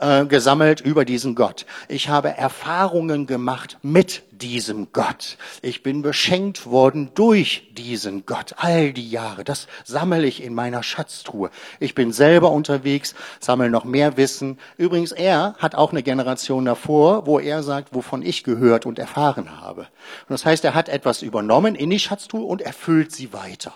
[0.00, 1.66] äh, gesammelt über diesen Gott.
[1.88, 5.36] Ich habe Erfahrungen gemacht mit diesem Gott.
[5.62, 8.54] Ich bin beschenkt worden durch diesen Gott.
[8.56, 11.50] All die Jahre, das sammle ich in meiner Schatztruhe.
[11.78, 14.58] Ich bin selber unterwegs, sammle noch mehr Wissen.
[14.78, 19.60] Übrigens, er hat auch eine Generation davor, wo er sagt, wovon ich gehört und erfahren
[19.60, 19.82] habe.
[19.82, 23.74] Und das heißt, er hat etwas übernommen in die Schatztruhe und erfüllt sie weiter.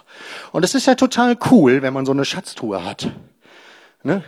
[0.52, 3.10] Und es ist ja total cool, wenn man so eine Schatztruhe hat.
[4.02, 4.22] Ne?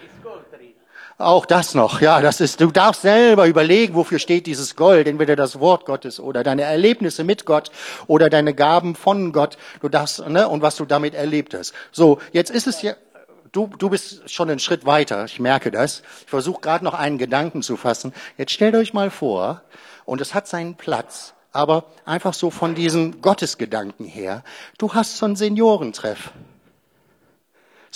[1.18, 5.34] Auch das noch, ja, das ist, du darfst selber überlegen, wofür steht dieses Gold, entweder
[5.34, 7.70] das Wort Gottes oder deine Erlebnisse mit Gott
[8.06, 11.72] oder deine Gaben von Gott, du darfst, ne, und was du damit erlebt hast.
[11.90, 12.92] So, jetzt ist es ja,
[13.50, 16.02] du, du bist schon einen Schritt weiter, ich merke das.
[16.24, 18.12] Ich versuche gerade noch einen Gedanken zu fassen.
[18.36, 19.62] Jetzt stellt euch mal vor,
[20.04, 24.44] und es hat seinen Platz, aber einfach so von diesem Gottesgedanken her,
[24.76, 26.30] du hast so einen Seniorentreff.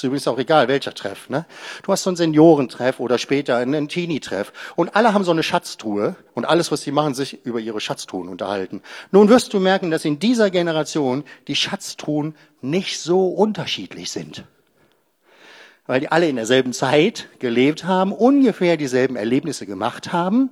[0.01, 1.29] Ist übrigens auch egal, welcher Treff.
[1.29, 1.45] Ne?
[1.83, 4.51] Du hast so einen Seniorentreff oder später einen Teenie-Treff.
[4.75, 6.17] Und alle haben so eine Schatztruhe.
[6.33, 8.81] Und alles, was sie machen, sich über ihre Schatztruhen unterhalten.
[9.11, 14.45] Nun wirst du merken, dass in dieser Generation die Schatztruhen nicht so unterschiedlich sind.
[15.87, 20.49] Weil die alle in derselben Zeit gelebt haben, ungefähr dieselben Erlebnisse gemacht haben,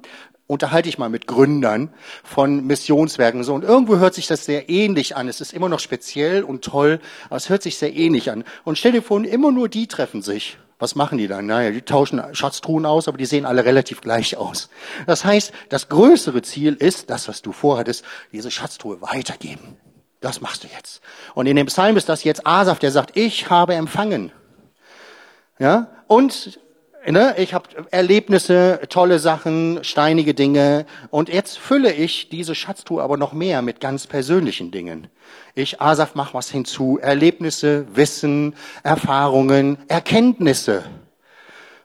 [0.49, 1.91] unterhalte ich mal mit Gründern
[2.25, 5.29] von Missionswerken so und irgendwo hört sich das sehr ähnlich an.
[5.29, 8.43] Es ist immer noch speziell und toll, aber es hört sich sehr ähnlich an.
[8.65, 11.47] Und stell dir vor, immer nur die treffen sich Was machen die dann?
[11.47, 14.71] Naja, die tauschen Schatztruhen aus, aber die sehen alle relativ gleich aus.
[15.07, 19.77] Das heißt, das größere Ziel ist, das, was du vorhattest, diese Schatztruhe weitergeben.
[20.21, 21.03] Das machst du jetzt.
[21.35, 24.33] Und in dem Psalm ist das jetzt Asaf, der sagt, ich habe empfangen.
[25.59, 25.91] Ja?
[26.07, 26.59] Und
[27.07, 27.35] Ne?
[27.39, 30.85] Ich habe Erlebnisse, tolle Sachen, steinige Dinge.
[31.11, 35.07] Und jetzt fülle ich diese Schatztruhe aber noch mehr mit ganz persönlichen Dingen.
[35.55, 36.99] Ich, Asaf, mach was hinzu.
[37.01, 40.85] Erlebnisse, Wissen, Erfahrungen, Erkenntnisse.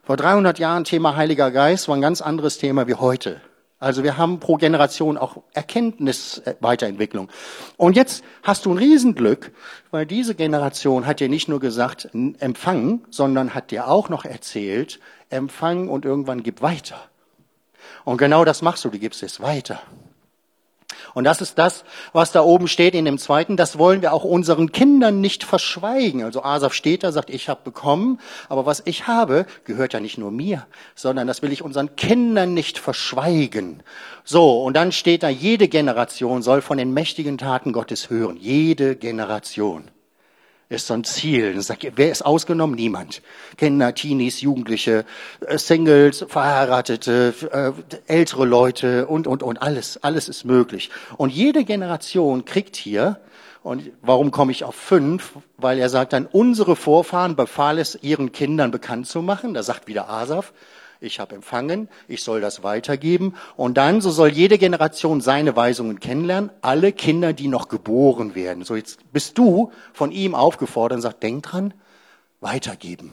[0.04, 3.39] Vor 300 Jahren Thema Heiliger Geist war ein ganz anderes Thema wie heute.
[3.84, 7.28] Also wir haben pro Generation auch Erkenntnisweiterentwicklung.
[7.76, 9.52] Und jetzt hast du ein Riesenglück,
[9.91, 15.02] weil diese Generation hat dir nicht nur gesagt, empfangen, sondern hat dir auch noch erzählt,
[15.30, 16.96] empfangen und irgendwann gib weiter.
[18.06, 19.82] Und genau das machst du, du gibst es weiter.
[21.13, 23.58] Und das ist das, was da oben steht in dem zweiten.
[23.58, 26.23] Das wollen wir auch unseren Kindern nicht verschweigen.
[26.23, 30.17] Also Asaf steht da, sagt, ich habe bekommen, aber was ich habe, gehört ja nicht
[30.17, 33.84] nur mir, sondern das will ich unseren Kindern nicht verschweigen.
[34.23, 38.38] So, und dann steht da, jede Generation soll von den mächtigen Taten Gottes hören.
[38.38, 39.89] Jede Generation
[40.74, 41.60] ist so ein Ziel.
[41.96, 42.76] Wer ist ausgenommen?
[42.76, 43.22] Niemand.
[43.58, 45.06] Kinder, Teenies, Jugendliche,
[45.42, 49.62] äh, Singles, Verheiratete, äh, ältere Leute und, und, und.
[49.62, 50.90] Alles, alles ist möglich.
[51.18, 53.20] Und jede Generation kriegt hier,
[53.64, 55.38] und warum komme ich auf fünf?
[55.58, 59.54] Weil er sagt dann, unsere Vorfahren befahl es ihren Kindern bekannt zu machen.
[59.54, 60.52] Da sagt wieder Asaf,
[61.04, 63.36] ich habe empfangen, ich soll das weitergeben.
[63.56, 68.63] Und dann, so soll jede Generation seine Weisungen kennenlernen, alle Kinder, die noch geboren werden.
[68.63, 71.74] So jetzt bist du von ihm aufgefordert und sagt, denk dran,
[72.39, 73.12] weitergeben.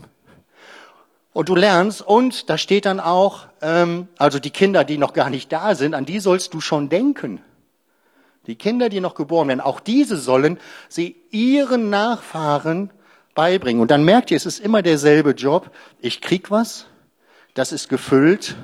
[1.32, 5.30] Und du lernst, und da steht dann auch, ähm, also die Kinder, die noch gar
[5.30, 7.40] nicht da sind, an die sollst du schon denken.
[8.46, 12.90] Die Kinder, die noch geboren werden, auch diese sollen sie ihren Nachfahren
[13.34, 13.80] beibringen.
[13.80, 15.70] Und dann merkt ihr, es ist immer derselbe Job.
[16.00, 16.86] Ich krieg was,
[17.60, 18.56] das ist gefüllt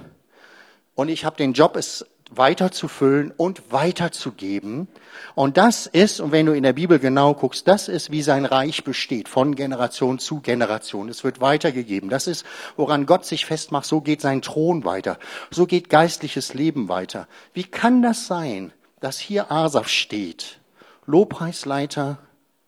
[0.95, 4.89] und ich habe den Job, es weiter zu füllen und weiterzugeben.
[5.35, 8.47] Und das ist, und wenn du in der Bibel genau guckst, das ist, wie sein
[8.47, 11.11] Reich besteht, von Generation zu Generation.
[11.11, 12.09] Es wird weitergegeben.
[12.09, 12.47] Das ist,
[12.79, 15.19] woran Gott sich festmacht, so geht sein Thron weiter.
[15.51, 17.29] So geht geistliches Leben weiter.
[17.53, 20.59] Wie kann das sein, dass hier Asaf steht?
[21.05, 22.17] Lobpreisleiter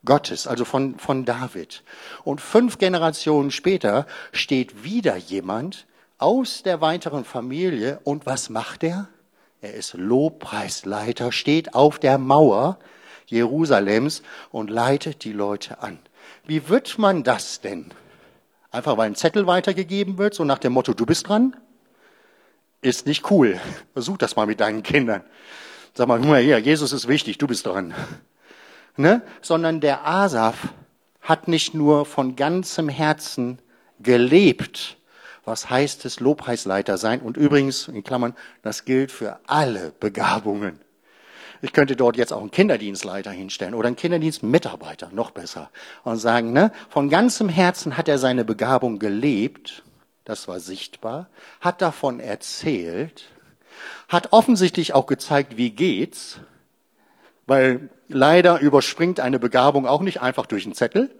[0.04, 1.82] Gottes, also von, von David.
[2.22, 5.87] Und fünf Generationen später steht wieder jemand,
[6.18, 8.00] aus der weiteren Familie.
[8.04, 9.08] Und was macht er?
[9.60, 12.78] Er ist Lobpreisleiter, steht auf der Mauer
[13.26, 15.98] Jerusalems und leitet die Leute an.
[16.46, 17.92] Wie wird man das denn?
[18.70, 21.56] Einfach weil ein Zettel weitergegeben wird, so nach dem Motto, du bist dran?
[22.80, 23.58] Ist nicht cool.
[23.92, 25.22] Versuch das mal mit deinen Kindern.
[25.94, 27.94] Sag mal, guck mal hier, Jesus ist wichtig, du bist dran.
[28.96, 29.22] Ne?
[29.40, 30.74] Sondern der Asaf
[31.20, 33.58] hat nicht nur von ganzem Herzen
[34.00, 34.97] gelebt,
[35.48, 37.20] was heißt es, Lobpreisleiter sein?
[37.20, 40.78] Und übrigens, in Klammern, das gilt für alle Begabungen.
[41.60, 45.70] Ich könnte dort jetzt auch einen Kinderdienstleiter hinstellen oder einen Kinderdienstmitarbeiter, noch besser,
[46.04, 49.82] und sagen, ne, von ganzem Herzen hat er seine Begabung gelebt,
[50.24, 51.28] das war sichtbar,
[51.60, 53.24] hat davon erzählt,
[54.08, 56.38] hat offensichtlich auch gezeigt, wie geht's,
[57.46, 61.10] weil leider überspringt eine Begabung auch nicht einfach durch einen Zettel,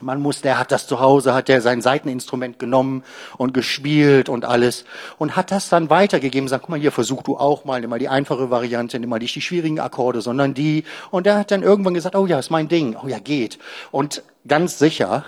[0.00, 3.04] man muss, der hat das zu Hause, hat der sein Seiteninstrument genommen
[3.36, 4.84] und gespielt und alles
[5.18, 7.98] und hat das dann weitergegeben, sagt, guck mal hier, versuch du auch mal, nimm mal
[7.98, 10.84] die einfache Variante, nimm mal nicht die schwierigen Akkorde, sondern die.
[11.10, 13.58] Und der hat dann irgendwann gesagt, oh ja, ist mein Ding, oh ja, geht.
[13.90, 15.24] Und ganz sicher,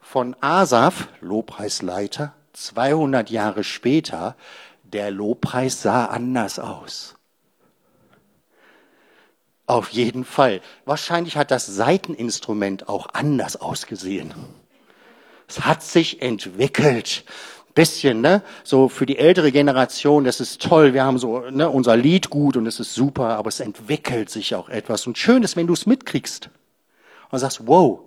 [0.00, 4.36] von Asaf, Lobpreisleiter, 200 Jahre später,
[4.84, 7.15] der Lobpreis sah anders aus.
[9.66, 10.60] Auf jeden Fall.
[10.84, 14.32] Wahrscheinlich hat das Seiteninstrument auch anders ausgesehen.
[15.48, 17.24] Es hat sich entwickelt.
[17.74, 18.42] Bisschen, ne?
[18.64, 22.56] So für die ältere Generation, das ist toll, wir haben so ne, unser Lied gut
[22.56, 25.06] und es ist super, aber es entwickelt sich auch etwas.
[25.06, 26.48] Und schön ist, wenn du es mitkriegst
[27.30, 28.00] und sagst, wow,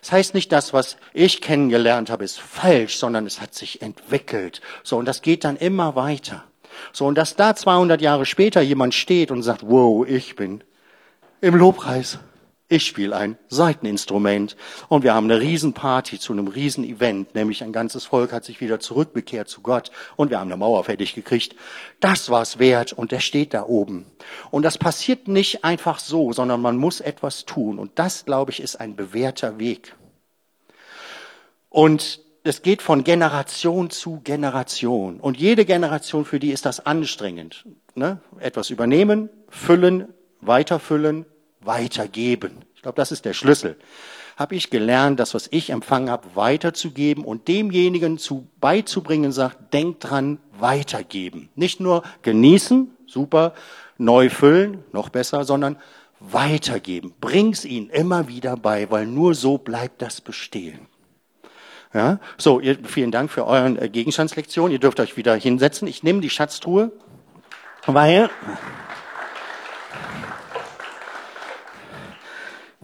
[0.00, 4.60] das heißt nicht, das, was ich kennengelernt habe, ist falsch, sondern es hat sich entwickelt.
[4.82, 6.42] So, und das geht dann immer weiter.
[6.92, 10.64] So, und dass da 200 Jahre später jemand steht und sagt, wow, ich bin
[11.44, 12.18] im Lobpreis.
[12.68, 14.56] Ich spiele ein Seiteninstrument
[14.88, 18.80] und wir haben eine Riesenparty zu einem Riesenevent, nämlich ein ganzes Volk hat sich wieder
[18.80, 21.54] zurückbekehrt zu Gott und wir haben eine Mauer fertig gekriegt.
[22.00, 24.06] Das war's wert und der steht da oben.
[24.50, 28.60] Und das passiert nicht einfach so, sondern man muss etwas tun und das, glaube ich,
[28.62, 29.94] ist ein bewährter Weg.
[31.68, 37.66] Und es geht von Generation zu Generation und jede Generation für die ist das anstrengend.
[37.94, 38.20] Ne?
[38.40, 40.08] Etwas übernehmen, füllen,
[40.40, 41.26] weiterfüllen,
[41.64, 42.64] weitergeben.
[42.74, 43.76] Ich glaube, das ist der Schlüssel.
[44.36, 50.00] habe ich gelernt, das, was ich empfangen habe, weiterzugeben und demjenigen zu beizubringen, sagt, denk
[50.00, 51.48] dran, weitergeben.
[51.54, 53.54] Nicht nur genießen, super,
[53.96, 55.76] neu füllen, noch besser, sondern
[56.18, 57.14] weitergeben.
[57.20, 60.86] Bring's ihnen immer wieder bei, weil nur so bleibt das bestehen.
[61.92, 64.72] Ja, so, ihr, vielen Dank für euren äh, Gegenstandslektion.
[64.72, 65.86] Ihr dürft euch wieder hinsetzen.
[65.86, 66.90] Ich nehme die Schatztruhe,
[67.86, 68.30] weil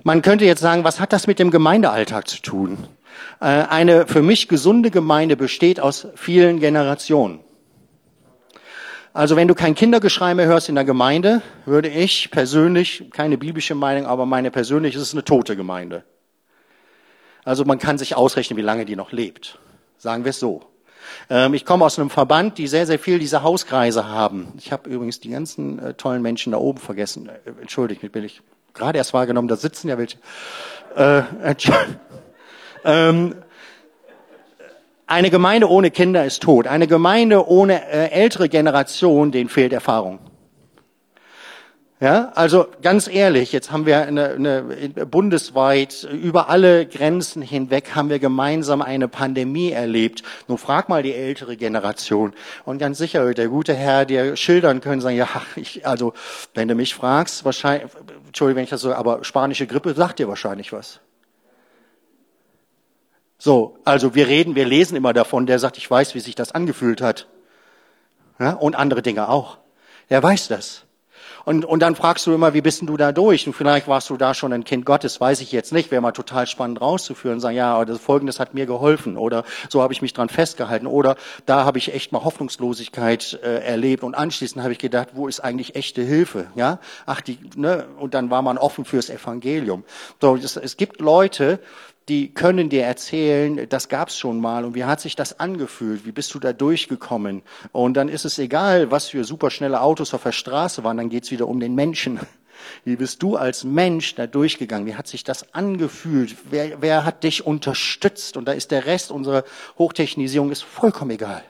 [0.03, 2.87] man könnte jetzt sagen, was hat das mit dem Gemeindealltag zu tun?
[3.41, 7.41] Äh, eine für mich gesunde Gemeinde besteht aus vielen Generationen.
[9.13, 13.75] Also wenn du kein Kindergeschrei mehr hörst in der Gemeinde, würde ich persönlich, keine biblische
[13.75, 16.05] Meinung, aber meine persönliche, ist es eine tote Gemeinde.
[17.45, 19.59] Also man kann sich ausrechnen, wie lange die noch lebt.
[19.99, 20.63] Sagen wir es so.
[21.29, 24.53] Ähm, ich komme aus einem Verband, die sehr, sehr viel diese Hauskreise haben.
[24.59, 27.29] Ich habe übrigens die ganzen äh, tollen Menschen da oben vergessen.
[27.29, 28.43] Äh, entschuldigt mich, bin ich
[28.74, 30.18] gerade erst wahrgenommen, da sitzen ja welche.
[30.96, 31.22] Äh,
[32.85, 33.35] ähm,
[35.06, 36.68] eine Gemeinde ohne Kinder ist tot.
[36.68, 40.20] Eine Gemeinde ohne äh, ältere Generation, denen fehlt Erfahrung.
[42.03, 44.63] Ja, also ganz ehrlich, jetzt haben wir eine, eine,
[45.05, 50.23] bundesweit über alle Grenzen hinweg haben wir gemeinsam eine Pandemie erlebt.
[50.49, 52.33] Nun frag mal die ältere Generation
[52.65, 56.15] und ganz sicher wird der gute Herr dir schildern können, sagen ja, ich, also
[56.55, 57.91] wenn du mich fragst, wahrscheinlich,
[58.27, 61.01] Entschuldigung, wenn ich das so, aber spanische Grippe sagt dir wahrscheinlich was.
[63.37, 66.53] So, also wir reden, wir lesen immer davon, der sagt, ich weiß, wie sich das
[66.53, 67.27] angefühlt hat.
[68.39, 69.59] Ja, und andere Dinge auch.
[70.09, 70.87] Er weiß das.
[71.44, 73.46] Und, und dann fragst du immer, wie bist denn du da durch?
[73.46, 75.90] Und vielleicht warst du da schon ein Kind Gottes, weiß ich jetzt nicht.
[75.90, 77.40] Wäre mal total spannend rauszuführen.
[77.40, 79.16] Sagen, ja, das Folgendes hat mir geholfen.
[79.16, 80.87] Oder so habe ich mich dran festgehalten.
[80.87, 84.03] Oder da habe ich echt mal Hoffnungslosigkeit äh, erlebt.
[84.03, 86.46] Und anschließend habe ich gedacht, wo ist eigentlich echte Hilfe?
[86.55, 87.87] Ja, ach, die, ne?
[87.98, 89.85] Und dann war man offen fürs Evangelium.
[90.20, 91.61] So, es, es gibt Leute,
[92.11, 96.05] die können dir erzählen, das gab's schon mal und wie hat sich das angefühlt?
[96.05, 97.42] Wie bist du da durchgekommen?
[97.70, 101.31] Und dann ist es egal, was für superschnelle Autos auf der Straße waren, dann geht's
[101.31, 102.18] wieder um den Menschen.
[102.85, 104.87] Wie bist du als Mensch da durchgegangen?
[104.87, 106.37] Wie hat sich das angefühlt?
[106.51, 108.37] Wer, wer hat dich unterstützt?
[108.37, 109.44] Und da ist der Rest unserer
[109.79, 111.42] Hochtechnisierung ist vollkommen egal.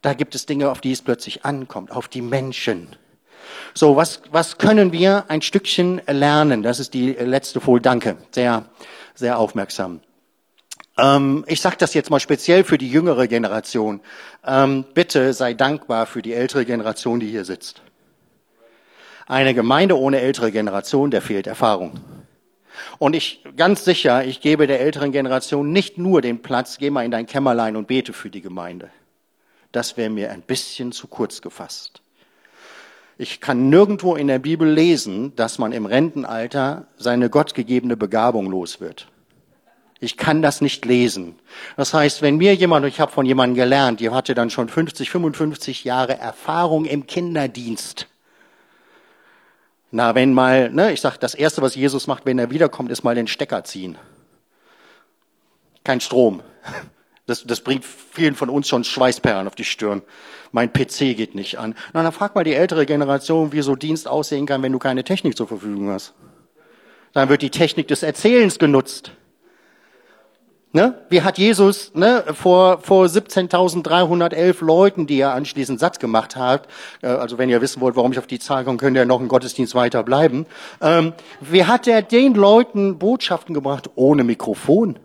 [0.00, 2.96] Da gibt es Dinge, auf die es plötzlich ankommt, auf die Menschen.
[3.74, 6.62] So, was, was können wir ein Stückchen lernen?
[6.62, 7.82] Das ist die letzte Folie.
[7.82, 8.16] Danke.
[8.30, 8.64] Sehr,
[9.18, 10.00] sehr aufmerksam.
[10.96, 14.00] Ähm, ich sage das jetzt mal speziell für die jüngere Generation.
[14.46, 17.82] Ähm, bitte sei dankbar für die ältere Generation, die hier sitzt.
[19.26, 22.00] Eine Gemeinde ohne ältere Generation, der fehlt Erfahrung.
[22.98, 27.04] Und ich, ganz sicher, ich gebe der älteren Generation nicht nur den Platz, geh mal
[27.04, 28.90] in dein Kämmerlein und bete für die Gemeinde.
[29.72, 32.00] Das wäre mir ein bisschen zu kurz gefasst.
[33.20, 38.80] Ich kann nirgendwo in der Bibel lesen, dass man im Rentenalter seine gottgegebene Begabung los
[38.80, 39.08] wird.
[39.98, 41.36] Ich kann das nicht lesen.
[41.76, 45.10] Das heißt, wenn mir jemand, ich habe von jemandem gelernt, die hatte dann schon 50,
[45.10, 48.06] 55 Jahre Erfahrung im Kinderdienst.
[49.90, 53.02] Na, wenn mal, ne, ich sag, das erste, was Jesus macht, wenn er wiederkommt, ist
[53.02, 53.98] mal den Stecker ziehen.
[55.82, 56.42] Kein Strom.
[57.28, 60.00] Das, das bringt vielen von uns schon Schweißperlen auf die Stirn.
[60.50, 61.74] Mein PC geht nicht an.
[61.92, 65.04] Na, dann frag mal die ältere Generation, wie so Dienst aussehen kann, wenn du keine
[65.04, 66.14] Technik zur Verfügung hast.
[67.12, 69.12] Dann wird die Technik des Erzählens genutzt.
[70.72, 70.94] Ne?
[71.10, 76.66] Wie hat Jesus ne, vor, vor 17.311 Leuten, die er anschließend Satz gemacht hat,
[77.02, 79.20] äh, also wenn ihr wissen wollt, warum ich auf die Zahl komme, könnt ihr noch
[79.20, 80.46] im Gottesdienst weiter bleiben.
[80.80, 84.98] Ähm, wie hat er den Leuten Botschaften gebracht ohne Mikrofon?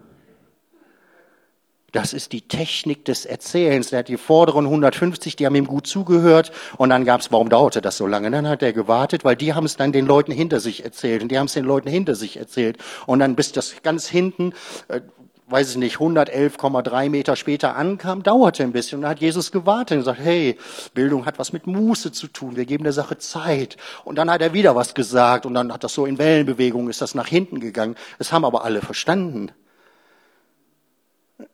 [1.93, 3.93] Das ist die Technik des Erzählens.
[3.93, 6.51] Er hat die vorderen 150, die haben ihm gut zugehört.
[6.77, 8.31] Und dann gab's, warum dauerte das so lange?
[8.31, 11.21] Dann hat er gewartet, weil die haben es dann den Leuten hinter sich erzählt.
[11.21, 12.79] Und die haben es den Leuten hinter sich erzählt.
[13.05, 14.53] Und dann bis das ganz hinten,
[14.87, 15.01] äh,
[15.45, 18.97] weiß ich nicht, 111,3 Meter später ankam, dauerte ein bisschen.
[18.97, 20.57] Und dann hat Jesus gewartet und gesagt, hey,
[20.95, 22.55] Bildung hat was mit Muße zu tun.
[22.55, 23.77] Wir geben der Sache Zeit.
[24.03, 25.45] Und dann hat er wieder was gesagt.
[25.45, 27.93] Und dann hat das so in Wellenbewegung, ist das nach hinten gegangen.
[28.17, 29.51] Das haben aber alle verstanden.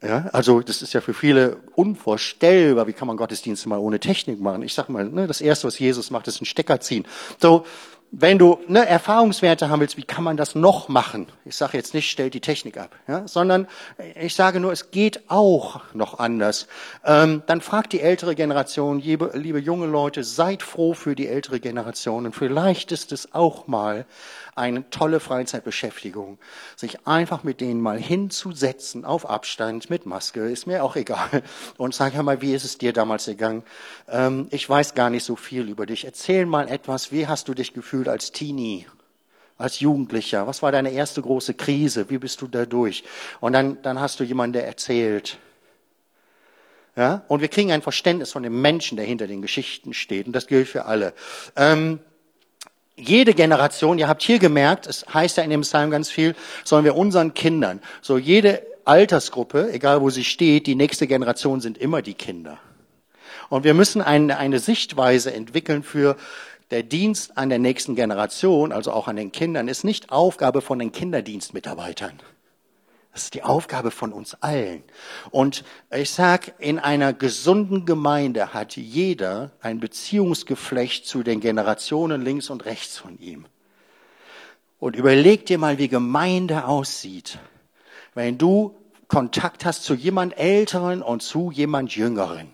[0.02, 2.88] Ja, also das ist ja für viele unvorstellbar.
[2.88, 4.62] Wie kann man Gottesdienste mal ohne Technik machen?
[4.62, 7.06] Ich sag mal, ne, das erste, was Jesus macht, ist ein Stecker ziehen.
[7.38, 7.66] So,
[8.12, 11.28] wenn du ne, Erfahrungswerte haben willst, wie kann man das noch machen?
[11.46, 13.68] Ich sage jetzt nicht, stellt die Technik ab, ja, sondern
[14.20, 16.68] ich sage nur, es geht auch noch anders.
[17.06, 21.60] Ähm, dann fragt die ältere Generation, liebe, liebe junge Leute, seid froh für die ältere
[21.60, 24.06] Generation und vielleicht ist es auch mal
[24.60, 26.38] eine tolle Freizeitbeschäftigung,
[26.76, 31.44] sich einfach mit denen mal hinzusetzen, auf Abstand, mit Maske, ist mir auch egal.
[31.78, 33.64] Und sag ja mal, wie ist es dir damals gegangen?
[34.08, 36.06] Ähm, ich weiß gar nicht so viel über dich.
[36.06, 38.86] Erzähl mal etwas, wie hast du dich gefühlt als Teenie?
[39.58, 40.48] als Jugendlicher?
[40.48, 42.10] Was war deine erste große Krise?
[42.10, 43.04] Wie bist du da durch?
[43.42, 45.38] Und dann, dann hast du jemanden, der erzählt.
[46.96, 47.24] Ja?
[47.28, 50.28] Und wir kriegen ein Verständnis von dem Menschen, der hinter den Geschichten steht.
[50.28, 51.14] Und das gilt für alle.
[51.56, 52.00] Ähm,
[53.00, 56.86] jede Generation, ihr habt hier gemerkt, es heißt ja in dem Psalm ganz viel, sollen
[56.86, 62.02] wir unseren Kindern, so jede Altersgruppe, egal wo sie steht, die nächste Generation sind immer
[62.02, 62.58] die Kinder.
[63.50, 66.16] Und wir müssen eine, eine Sichtweise entwickeln für
[66.72, 70.78] der Dienst an der nächsten Generation, also auch an den Kindern, ist nicht Aufgabe von
[70.80, 72.20] den Kinderdienstmitarbeitern.
[73.20, 74.82] Das ist die Aufgabe von uns allen.
[75.30, 82.50] Und ich sag, in einer gesunden Gemeinde hat jeder ein Beziehungsgeflecht zu den Generationen links
[82.50, 83.46] und rechts von ihm.
[84.80, 87.40] Und überleg dir mal, wie Gemeinde aussieht,
[88.14, 88.78] wenn du
[89.10, 92.54] Kontakt hast zu jemand Älteren und zu jemand Jüngeren.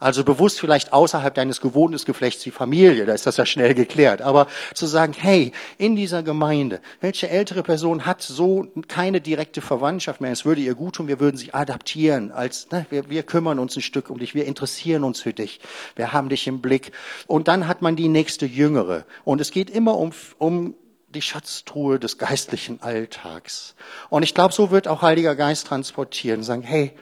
[0.00, 4.22] Also bewusst vielleicht außerhalb deines gewohnten Geflechts die Familie, da ist das ja schnell geklärt.
[4.22, 10.20] Aber zu sagen, hey, in dieser Gemeinde, welche ältere Person hat so keine direkte Verwandtschaft
[10.20, 10.32] mehr?
[10.32, 12.32] Es würde ihr gut tun, wir würden sie adaptieren.
[12.32, 15.60] Als ne, wir, wir kümmern uns ein Stück um dich, wir interessieren uns für dich,
[15.96, 16.92] wir haben dich im Blick.
[17.26, 19.04] Und dann hat man die nächste Jüngere.
[19.24, 20.74] Und es geht immer um, um
[21.08, 23.74] die Schatztruhe des geistlichen Alltags.
[24.08, 26.92] Und ich glaube, so wird auch Heiliger Geist transportieren, sagen, hey,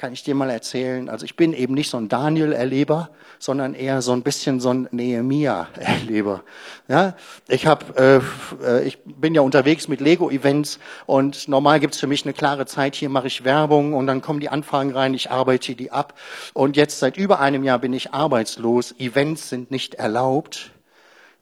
[0.00, 1.10] kann ich dir mal erzählen.
[1.10, 4.88] Also ich bin eben nicht so ein Daniel-Erleber, sondern eher so ein bisschen so ein
[4.90, 6.42] Nehemia-Erleber.
[6.88, 7.14] Ja,
[7.48, 8.22] ich habe,
[8.62, 12.64] äh, äh, ich bin ja unterwegs mit Lego-Events und normal gibt's für mich eine klare
[12.64, 12.94] Zeit.
[12.94, 16.18] Hier mache ich Werbung und dann kommen die Anfragen rein, ich arbeite die ab.
[16.54, 18.94] Und jetzt seit über einem Jahr bin ich arbeitslos.
[18.98, 20.70] Events sind nicht erlaubt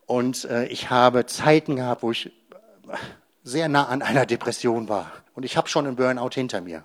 [0.06, 2.32] und äh, ich habe Zeiten gehabt, wo ich
[3.44, 5.12] sehr nah an einer Depression war.
[5.34, 6.82] Und ich habe schon einen Burnout hinter mir.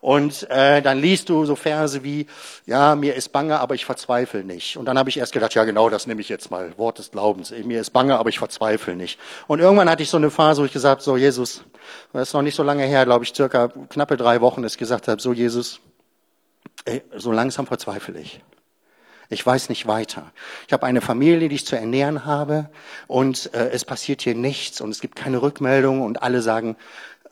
[0.00, 2.26] Und äh, dann liest du so Verse wie,
[2.64, 4.78] ja, mir ist bange, aber ich verzweifle nicht.
[4.78, 7.10] Und dann habe ich erst gedacht, ja genau, das nehme ich jetzt mal, Wort des
[7.10, 7.50] Glaubens.
[7.50, 9.18] Mir ist bange, aber ich verzweifle nicht.
[9.46, 11.64] Und irgendwann hatte ich so eine Phase, wo ich gesagt so Jesus,
[12.12, 14.78] das ist noch nicht so lange her, glaube ich, circa knappe drei Wochen, dass ich
[14.78, 15.80] gesagt habe, so Jesus,
[16.86, 18.40] ey, so langsam verzweifle ich.
[19.32, 20.32] Ich weiß nicht weiter.
[20.66, 22.68] Ich habe eine Familie, die ich zu ernähren habe
[23.06, 26.76] und äh, es passiert hier nichts und es gibt keine Rückmeldung und alle sagen,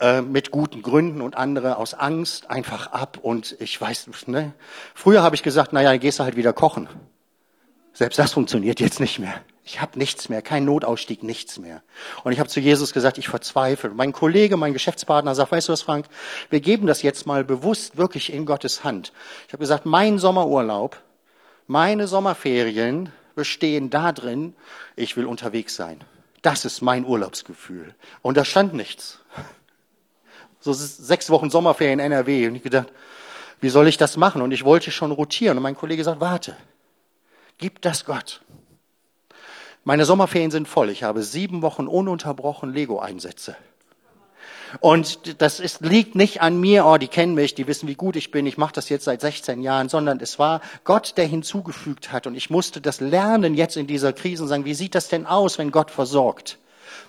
[0.00, 3.18] äh, mit guten Gründen und andere aus Angst einfach ab.
[3.20, 4.54] Und ich weiß, ne?
[4.94, 6.88] Früher habe ich gesagt, naja, gehst du halt wieder kochen.
[7.92, 9.34] Selbst das funktioniert jetzt nicht mehr.
[9.64, 11.82] Ich habe nichts mehr, kein Notausstieg, nichts mehr.
[12.22, 13.90] Und ich habe zu Jesus gesagt, ich verzweifle.
[13.90, 16.06] Mein Kollege, mein Geschäftspartner sagt, weißt du was, Frank,
[16.48, 19.12] wir geben das jetzt mal bewusst wirklich in Gottes Hand.
[19.48, 21.02] Ich habe gesagt, mein Sommerurlaub,
[21.66, 24.54] meine Sommerferien bestehen darin,
[24.94, 26.02] ich will unterwegs sein.
[26.42, 27.96] Das ist mein Urlaubsgefühl.
[28.22, 29.18] Und da stand nichts
[30.72, 32.48] so sechs Wochen Sommerferien in NRW.
[32.48, 32.88] Und ich gedacht,
[33.60, 34.42] wie soll ich das machen?
[34.42, 35.56] Und ich wollte schon rotieren.
[35.56, 36.56] Und mein Kollege sagt, warte,
[37.58, 38.42] gib das Gott.
[39.84, 40.90] Meine Sommerferien sind voll.
[40.90, 43.56] Ich habe sieben Wochen ununterbrochen Lego-Einsätze.
[44.80, 48.16] Und das ist, liegt nicht an mir, oh, die kennen mich, die wissen, wie gut
[48.16, 52.12] ich bin, ich mache das jetzt seit 16 Jahren, sondern es war Gott, der hinzugefügt
[52.12, 52.26] hat.
[52.26, 55.24] Und ich musste das lernen jetzt in dieser Krise und sagen, wie sieht das denn
[55.26, 56.58] aus, wenn Gott versorgt?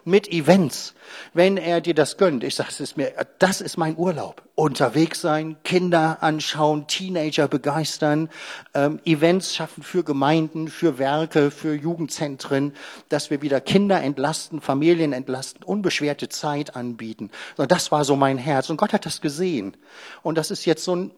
[0.05, 0.93] Mit Events,
[1.33, 2.43] wenn er dir das gönnt.
[2.43, 4.43] Ich sage, es mir, das ist mein Urlaub.
[4.55, 8.29] Unterwegs sein, Kinder anschauen, Teenager begeistern,
[8.73, 12.73] ähm, Events schaffen für Gemeinden, für Werke, für Jugendzentren,
[13.07, 17.31] dass wir wieder Kinder entlasten, Familien entlasten, unbeschwerte Zeit anbieten.
[17.55, 18.69] So, das war so mein Herz.
[18.69, 19.77] Und Gott hat das gesehen.
[20.23, 21.11] Und das ist jetzt so ein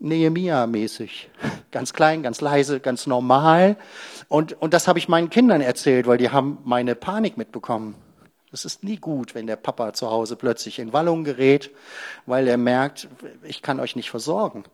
[0.00, 1.28] Nehemia-mäßig.
[1.70, 3.76] Ganz klein, ganz leise, ganz normal.
[4.28, 7.94] Und, und das habe ich meinen Kindern erzählt, weil die haben meine Panik mitbekommen.
[8.52, 11.70] Es ist nie gut, wenn der Papa zu Hause plötzlich in Wallung gerät,
[12.26, 13.08] weil er merkt,
[13.44, 14.64] ich kann euch nicht versorgen.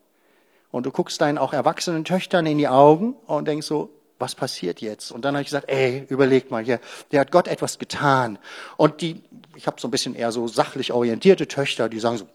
[0.71, 4.81] Und du guckst deinen auch erwachsenen Töchtern in die Augen und denkst so, was passiert
[4.81, 5.11] jetzt?
[5.11, 6.81] Und dann habe ich gesagt, ey, überlegt mal hier,
[7.13, 8.39] der hat Gott etwas getan.
[8.79, 9.23] Und die,
[9.57, 12.27] ich habe so ein bisschen eher so sachlich orientierte Töchter, die sagen so,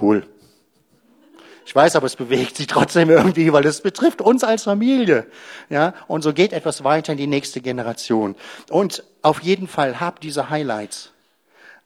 [0.00, 0.26] cool,
[1.68, 5.26] ich weiß aber, es bewegt sie trotzdem irgendwie, weil es betrifft uns als Familie.
[5.68, 8.36] Ja, und so geht etwas weiter in die nächste Generation.
[8.70, 11.12] Und auf jeden Fall habt diese Highlights.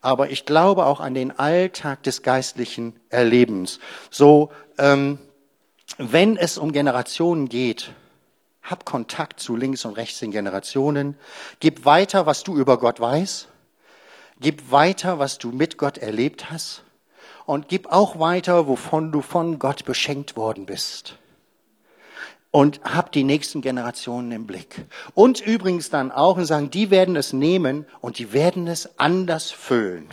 [0.01, 3.81] Aber ich glaube auch an den Alltag des geistlichen Erlebens.
[4.09, 5.19] So, ähm,
[5.99, 7.91] wenn es um Generationen geht,
[8.63, 11.19] hab Kontakt zu links und rechts den Generationen.
[11.59, 13.49] Gib weiter, was du über Gott weißt.
[14.39, 16.85] Gib weiter, was du mit Gott erlebt hast
[17.47, 21.19] und gib auch weiter, wovon du von Gott beschenkt worden bist.
[22.51, 24.85] Und hab die nächsten Generationen im Blick.
[25.15, 29.51] Und übrigens dann auch und sagen, die werden es nehmen und die werden es anders
[29.51, 30.09] füllen.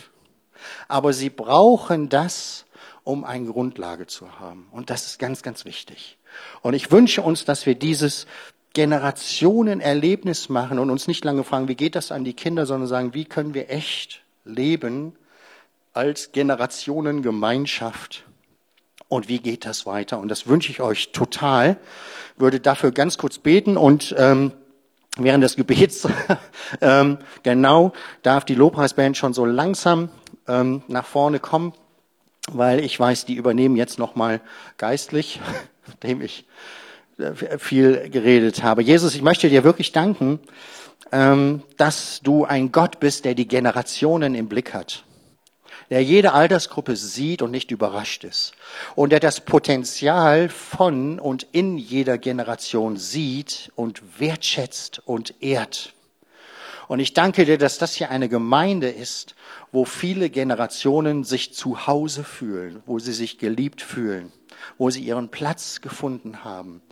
[0.88, 2.64] Aber sie brauchen das,
[3.04, 4.68] um eine Grundlage zu haben.
[4.72, 6.18] Und das ist ganz, ganz wichtig.
[6.62, 8.26] Und ich wünsche uns, dass wir dieses
[8.72, 13.14] Generationenerlebnis machen und uns nicht lange fragen, wie geht das an die Kinder, sondern sagen,
[13.14, 15.16] wie können wir echt leben
[15.92, 18.24] als Generationengemeinschaft
[19.10, 20.18] und wie geht das weiter?
[20.18, 21.78] Und das wünsche ich euch total.
[22.36, 24.52] Würde dafür ganz kurz beten und ähm,
[25.16, 26.08] während des Gebets
[26.80, 30.10] ähm, genau darf die Lobpreisband schon so langsam
[30.46, 31.74] ähm, nach vorne kommen,
[32.52, 34.40] weil ich weiß, die übernehmen jetzt noch mal
[34.78, 35.40] geistlich,
[36.04, 36.46] dem ich
[37.18, 38.82] äh, viel geredet habe.
[38.82, 40.38] Jesus, ich möchte dir wirklich danken,
[41.10, 45.02] ähm, dass du ein Gott bist, der die Generationen im Blick hat
[45.90, 48.52] der jede Altersgruppe sieht und nicht überrascht ist
[48.94, 55.92] und der das Potenzial von und in jeder Generation sieht und wertschätzt und ehrt.
[56.86, 59.34] Und ich danke dir, dass das hier eine Gemeinde ist,
[59.70, 64.32] wo viele Generationen sich zu Hause fühlen, wo sie sich geliebt fühlen
[64.78, 66.82] wo sie ihren Platz gefunden haben.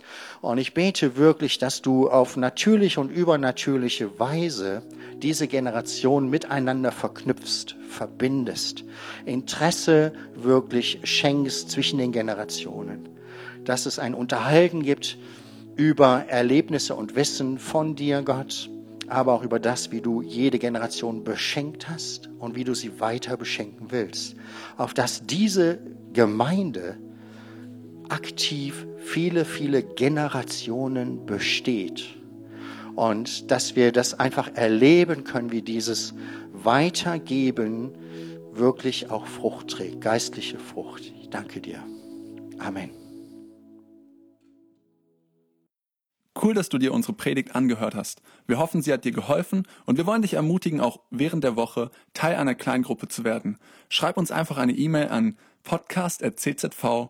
[0.41, 4.83] Und ich bete wirklich, dass du auf natürliche und übernatürliche Weise
[5.21, 8.83] diese Generation miteinander verknüpfst, verbindest,
[9.25, 13.09] Interesse wirklich schenkst zwischen den Generationen,
[13.65, 15.17] dass es ein Unterhalten gibt
[15.75, 18.69] über Erlebnisse und Wissen von dir, Gott,
[19.07, 23.37] aber auch über das, wie du jede Generation beschenkt hast und wie du sie weiter
[23.37, 24.35] beschenken willst.
[24.77, 25.79] Auf dass diese
[26.13, 26.97] Gemeinde
[28.09, 32.15] aktiv viele, viele Generationen besteht.
[32.95, 36.13] Und dass wir das einfach erleben können, wie dieses
[36.51, 37.93] Weitergeben
[38.51, 41.13] wirklich auch Frucht trägt, geistliche Frucht.
[41.21, 41.83] Ich danke dir.
[42.57, 42.89] Amen.
[46.41, 48.21] Cool, dass du dir unsere Predigt angehört hast.
[48.47, 51.91] Wir hoffen, sie hat dir geholfen und wir wollen dich ermutigen, auch während der Woche
[52.13, 53.57] Teil einer Kleingruppe zu werden.
[53.89, 57.09] Schreib uns einfach eine E-Mail an podcast.czv